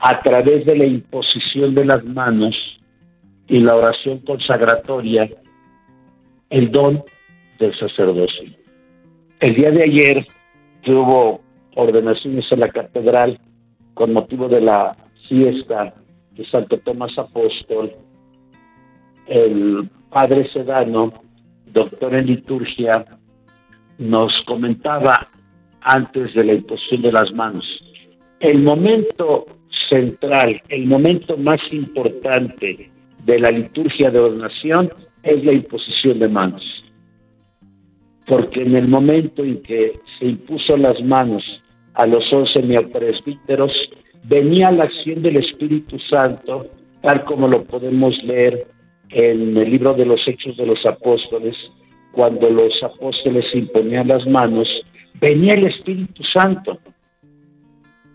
a 0.00 0.20
través 0.20 0.66
de 0.66 0.76
la 0.76 0.86
imposición 0.86 1.74
de 1.74 1.86
las 1.86 2.04
manos 2.04 2.54
y 3.46 3.58
la 3.60 3.74
oración 3.74 4.18
consagratoria 4.18 5.30
el 6.50 6.70
don 6.70 7.02
del 7.58 7.74
sacerdocio. 7.78 8.50
El 9.40 9.54
día 9.54 9.70
de 9.70 9.82
ayer 9.84 10.26
hubo 10.86 11.47
ordenaciones 11.78 12.44
en 12.50 12.60
la 12.60 12.70
catedral 12.70 13.38
con 13.94 14.12
motivo 14.12 14.48
de 14.48 14.60
la 14.60 14.96
fiesta 15.28 15.94
de 16.32 16.44
Santo 16.46 16.78
Tomás 16.78 17.16
Apóstol, 17.16 17.92
el 19.26 19.88
padre 20.10 20.50
Sedano, 20.52 21.12
doctor 21.72 22.14
en 22.14 22.26
liturgia, 22.26 23.04
nos 23.98 24.32
comentaba 24.46 25.28
antes 25.80 26.34
de 26.34 26.44
la 26.44 26.54
imposición 26.54 27.02
de 27.02 27.12
las 27.12 27.32
manos, 27.32 27.64
el 28.40 28.60
momento 28.62 29.46
central, 29.88 30.60
el 30.68 30.86
momento 30.86 31.36
más 31.36 31.60
importante 31.70 32.90
de 33.24 33.38
la 33.38 33.50
liturgia 33.50 34.10
de 34.10 34.18
ordenación 34.18 34.90
es 35.22 35.44
la 35.44 35.54
imposición 35.54 36.18
de 36.18 36.28
manos. 36.28 36.62
Porque 38.26 38.62
en 38.62 38.76
el 38.76 38.88
momento 38.88 39.44
en 39.44 39.62
que 39.62 40.00
se 40.18 40.26
impuso 40.26 40.76
las 40.76 41.00
manos 41.02 41.42
a 41.98 42.06
los 42.06 42.24
once 42.32 42.62
neopresbíteros, 42.62 43.72
venía 44.22 44.70
la 44.70 44.84
acción 44.84 45.20
del 45.20 45.36
Espíritu 45.38 45.98
Santo, 46.08 46.66
tal 47.02 47.24
como 47.24 47.48
lo 47.48 47.64
podemos 47.64 48.16
leer 48.22 48.68
en 49.10 49.56
el 49.58 49.68
libro 49.68 49.94
de 49.94 50.06
los 50.06 50.20
Hechos 50.26 50.56
de 50.56 50.64
los 50.64 50.78
Apóstoles, 50.86 51.56
cuando 52.12 52.48
los 52.50 52.72
apóstoles 52.82 53.44
imponían 53.52 54.06
las 54.06 54.24
manos, 54.26 54.68
venía 55.20 55.54
el 55.54 55.66
Espíritu 55.66 56.22
Santo. 56.32 56.78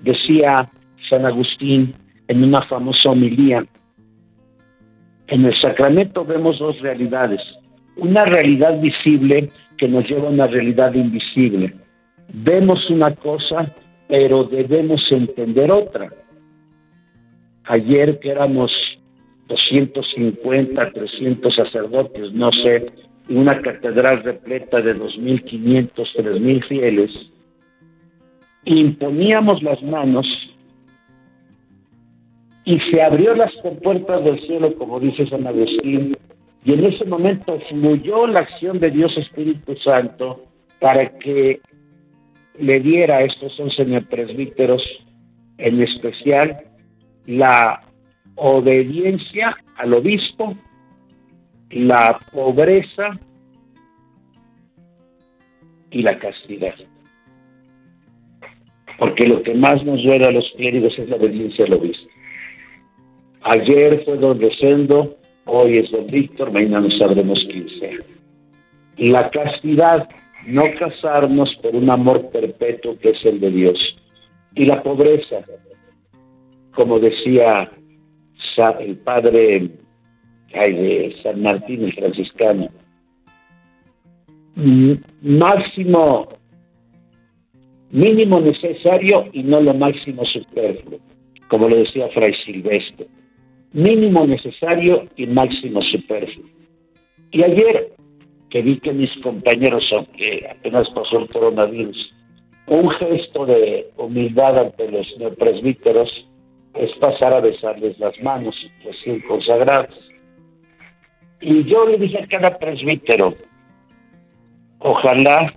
Decía 0.01 0.69
San 1.09 1.25
Agustín 1.25 1.93
en 2.29 2.43
una 2.43 2.61
famosa 2.67 3.09
homilía, 3.11 3.65
en 5.27 5.45
el 5.45 5.53
sacramento 5.61 6.23
vemos 6.23 6.57
dos 6.57 6.79
realidades, 6.79 7.41
una 7.97 8.23
realidad 8.23 8.79
visible 8.79 9.49
que 9.77 9.89
nos 9.89 10.07
lleva 10.07 10.27
a 10.27 10.31
una 10.31 10.47
realidad 10.47 10.93
invisible. 10.93 11.73
Vemos 12.31 12.89
una 12.89 13.13
cosa, 13.15 13.73
pero 14.07 14.43
debemos 14.43 15.01
entender 15.11 15.71
otra. 15.71 16.11
Ayer 17.65 18.19
que 18.19 18.31
éramos 18.31 18.71
250, 19.47 20.91
300 20.91 21.55
sacerdotes, 21.55 22.33
no 22.33 22.51
sé, 22.51 22.91
una 23.29 23.61
catedral 23.61 24.23
repleta 24.23 24.81
de 24.81 24.93
2.500, 24.93 25.91
3.000 25.93 26.67
fieles, 26.67 27.11
imponíamos 28.65 29.61
las 29.63 29.81
manos 29.83 30.25
y 32.65 32.79
se 32.91 33.01
abrió 33.01 33.35
las 33.35 33.51
compuertas 33.61 34.23
del 34.23 34.39
cielo, 34.41 34.73
como 34.75 34.99
dice 34.99 35.27
San 35.27 35.45
Agustín, 35.45 36.17
y 36.65 36.73
en 36.73 36.85
ese 36.85 37.05
momento 37.05 37.59
fluyó 37.69 38.25
la 38.25 38.41
acción 38.41 38.79
de 38.79 38.91
Dios 38.91 39.15
Espíritu 39.17 39.75
Santo 39.77 40.45
para 40.79 41.17
que 41.19 41.59
le 42.59 42.79
diera 42.79 43.17
a 43.17 43.23
estos 43.23 43.59
once 43.59 43.83
presbíteros, 44.01 44.83
en 45.57 45.81
especial 45.81 46.63
la 47.25 47.81
obediencia 48.35 49.55
al 49.77 49.93
obispo, 49.93 50.53
la 51.69 52.19
pobreza 52.31 53.19
y 55.91 56.01
la 56.01 56.17
castidad. 56.19 56.75
Porque 58.97 59.27
lo 59.27 59.41
que 59.43 59.53
más 59.53 59.83
nos 59.83 60.03
duele 60.03 60.25
a 60.27 60.31
los 60.31 60.51
clérigos 60.55 60.97
es 60.97 61.09
la 61.09 61.15
obediencia 61.15 61.65
al 61.65 61.75
obispo. 61.75 62.09
Ayer 63.41 64.03
fue 64.05 64.17
don 64.17 64.39
Rosendo, 64.39 65.17
hoy 65.45 65.79
es 65.79 65.91
don 65.91 66.07
Víctor, 66.07 66.51
mañana 66.51 66.81
no 66.81 66.89
sabremos 66.91 67.39
quién 67.49 67.67
sea. 67.79 67.97
La 68.97 69.29
castidad, 69.31 70.07
no 70.47 70.63
casarnos 70.77 71.55
por 71.61 71.75
un 71.75 71.89
amor 71.89 72.29
perpetuo 72.29 72.97
que 72.99 73.11
es 73.11 73.25
el 73.25 73.39
de 73.39 73.49
Dios. 73.49 73.97
Y 74.55 74.65
la 74.65 74.83
pobreza, 74.83 75.43
como 76.75 76.99
decía 76.99 77.71
el 78.79 78.97
padre 78.97 79.71
San 81.23 81.41
Martín, 81.41 81.85
el 81.85 81.93
franciscano, 81.93 82.69
máximo, 85.21 86.29
mínimo 87.89 88.39
necesario 88.39 89.29
y 89.33 89.41
no 89.43 89.59
lo 89.61 89.73
máximo 89.73 90.23
superfluo, 90.25 90.99
como 91.47 91.67
lo 91.67 91.77
decía 91.77 92.07
Fray 92.09 92.33
Silvestre. 92.45 93.07
Mínimo 93.71 94.27
necesario 94.27 95.07
y 95.15 95.25
máximo 95.25 95.81
superfluo. 95.81 96.45
Y 97.31 97.41
ayer 97.41 97.93
que 98.53 98.61
vi 98.61 98.79
que 98.79 98.93
mis 98.93 99.09
compañeros, 99.23 99.83
aunque 99.91 100.47
apenas 100.47 100.87
pasó 100.91 101.17
el 101.17 101.27
coronavirus, 101.27 102.13
un 102.67 102.87
gesto 102.91 103.47
de 103.47 103.87
humildad 103.97 104.59
ante 104.59 104.91
los 104.91 105.07
neopresbíteros 105.17 106.27
es 106.75 106.91
pasar 106.99 107.33
a 107.33 107.41
besarles 107.41 107.97
las 107.97 108.13
manos 108.21 108.71
recién 108.85 109.21
consagrados. 109.21 109.97
Y 111.41 111.63
yo 111.63 111.87
le 111.87 111.97
dije 111.97 112.19
a 112.19 112.27
cada 112.27 112.59
presbítero, 112.59 113.33
ojalá 114.77 115.51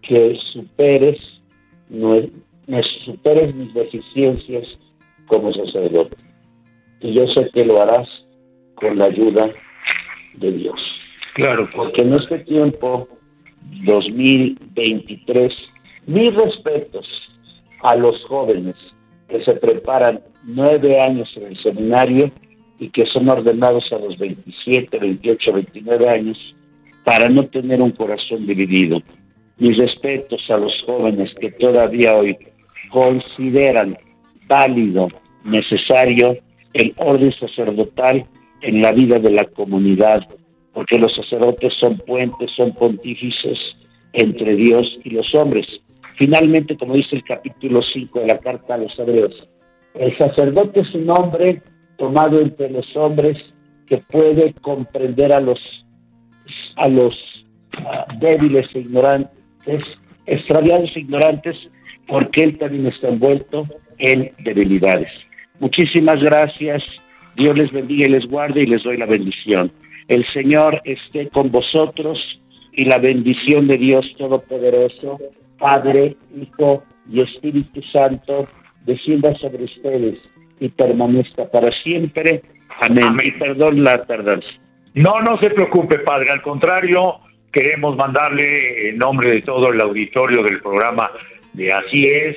que 0.00 0.38
superes, 0.54 1.18
superes 3.04 3.54
mis 3.54 3.74
deficiencias 3.74 4.66
como 5.26 5.52
sacerdote. 5.52 6.16
Y 7.00 7.12
yo 7.12 7.26
sé 7.26 7.50
que 7.52 7.66
lo 7.66 7.78
harás 7.78 8.08
con 8.76 8.96
la 8.96 9.04
ayuda 9.04 9.52
de 10.38 10.52
Dios. 10.52 10.99
Claro, 11.40 11.70
porque 11.74 12.04
en 12.04 12.12
este 12.12 12.40
tiempo, 12.40 13.08
2023, 13.84 15.50
mis 16.06 16.34
respetos 16.34 17.06
a 17.82 17.96
los 17.96 18.22
jóvenes 18.24 18.74
que 19.26 19.42
se 19.44 19.54
preparan 19.54 20.20
nueve 20.44 21.00
años 21.00 21.32
en 21.36 21.46
el 21.46 21.62
seminario 21.62 22.30
y 22.78 22.90
que 22.90 23.06
son 23.06 23.30
ordenados 23.30 23.90
a 23.90 23.98
los 23.98 24.18
27, 24.18 24.98
28, 24.98 25.52
29 25.54 26.08
años 26.10 26.36
para 27.04 27.30
no 27.30 27.46
tener 27.46 27.80
un 27.80 27.92
corazón 27.92 28.46
dividido. 28.46 29.00
Mis 29.56 29.78
respetos 29.78 30.42
a 30.50 30.58
los 30.58 30.74
jóvenes 30.84 31.30
que 31.40 31.52
todavía 31.52 32.16
hoy 32.16 32.36
consideran 32.90 33.96
válido, 34.46 35.08
necesario 35.44 36.36
el 36.74 36.92
orden 36.98 37.32
sacerdotal 37.32 38.26
en 38.60 38.82
la 38.82 38.92
vida 38.92 39.18
de 39.18 39.30
la 39.30 39.44
comunidad, 39.44 40.26
porque 40.72 40.98
los 40.98 41.14
sacerdotes 41.14 41.72
son 41.80 41.98
puentes, 41.98 42.50
son 42.56 42.72
pontífices 42.74 43.58
entre 44.12 44.54
Dios 44.54 44.86
y 45.04 45.10
los 45.10 45.34
hombres. 45.34 45.66
Finalmente, 46.16 46.76
como 46.76 46.94
dice 46.94 47.16
el 47.16 47.24
capítulo 47.24 47.80
5 47.82 48.20
de 48.20 48.26
la 48.26 48.38
carta 48.38 48.74
a 48.74 48.78
los 48.78 48.98
hebreos, 48.98 49.32
el 49.94 50.16
sacerdote 50.18 50.80
es 50.80 50.94
un 50.94 51.10
hombre 51.10 51.62
tomado 51.96 52.40
entre 52.40 52.70
los 52.70 52.86
hombres 52.96 53.36
que 53.86 53.98
puede 53.98 54.54
comprender 54.60 55.32
a 55.32 55.40
los 55.40 55.58
a 56.76 56.88
los 56.88 57.14
ah, 57.76 58.06
débiles 58.18 58.66
e 58.74 58.80
ignorantes, 58.80 59.82
extraviados 60.26 60.90
e 60.96 61.00
ignorantes, 61.00 61.56
porque 62.06 62.42
él 62.42 62.58
también 62.58 62.86
está 62.86 63.08
envuelto 63.08 63.66
en 63.98 64.32
debilidades. 64.44 65.10
Muchísimas 65.58 66.20
gracias. 66.20 66.82
Dios 67.36 67.56
les 67.56 67.70
bendiga 67.70 68.06
y 68.06 68.12
les 68.12 68.26
guarde 68.26 68.62
y 68.62 68.66
les 68.66 68.82
doy 68.82 68.96
la 68.96 69.06
bendición. 69.06 69.70
El 70.10 70.26
Señor 70.32 70.82
esté 70.82 71.28
con 71.28 71.52
vosotros 71.52 72.18
y 72.72 72.84
la 72.84 72.98
bendición 72.98 73.68
de 73.68 73.78
Dios 73.78 74.04
Todopoderoso, 74.18 75.18
Padre, 75.56 76.16
Hijo 76.36 76.82
y 77.08 77.20
Espíritu 77.20 77.80
Santo, 77.82 78.48
descienda 78.84 79.32
sobre 79.36 79.62
ustedes 79.62 80.18
y 80.58 80.68
permanezca 80.68 81.48
para 81.48 81.70
siempre. 81.84 82.42
Amén. 82.80 83.20
Y 83.24 83.30
perdón 83.38 83.84
la 83.84 84.04
tardanza. 84.04 84.48
No, 84.94 85.20
no 85.20 85.38
se 85.38 85.50
preocupe, 85.50 86.00
Padre. 86.00 86.30
Al 86.32 86.42
contrario, 86.42 87.20
queremos 87.52 87.96
mandarle 87.96 88.88
en 88.88 88.98
nombre 88.98 89.30
de 89.30 89.42
todo 89.42 89.72
el 89.72 89.80
auditorio 89.80 90.42
del 90.42 90.60
programa 90.60 91.08
de 91.52 91.72
Así 91.72 92.02
es, 92.02 92.36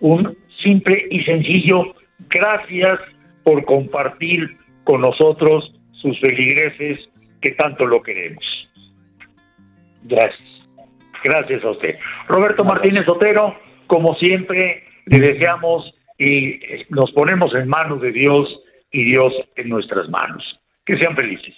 un 0.00 0.36
simple 0.62 1.06
y 1.10 1.22
sencillo 1.22 1.94
gracias 2.28 3.00
por 3.44 3.64
compartir 3.64 4.58
con 4.84 5.00
nosotros 5.00 5.72
sus 5.92 6.20
feligreses 6.20 7.08
que 7.44 7.52
tanto 7.52 7.84
lo 7.84 8.02
queremos. 8.02 8.42
Gracias. 10.02 10.48
Gracias 11.22 11.62
a 11.62 11.70
usted. 11.70 11.96
Roberto 12.26 12.64
Martínez 12.64 13.06
Otero, 13.08 13.54
como 13.86 14.14
siempre, 14.16 14.82
le 15.06 15.18
deseamos 15.18 15.94
y 16.18 16.58
nos 16.88 17.12
ponemos 17.12 17.54
en 17.54 17.68
manos 17.68 18.00
de 18.00 18.12
Dios 18.12 18.48
y 18.90 19.04
Dios 19.04 19.32
en 19.56 19.68
nuestras 19.68 20.08
manos. 20.08 20.42
Que 20.86 20.98
sean 20.98 21.14
felices. 21.16 21.54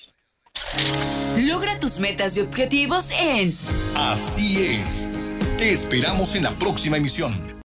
Logra 1.48 1.78
tus 1.78 2.00
metas 2.00 2.36
y 2.36 2.40
objetivos 2.40 3.10
en 3.20 3.52
Así 3.96 4.80
es. 4.80 5.12
Te 5.58 5.72
esperamos 5.72 6.34
en 6.34 6.44
la 6.44 6.52
próxima 6.58 6.96
emisión. 6.96 7.32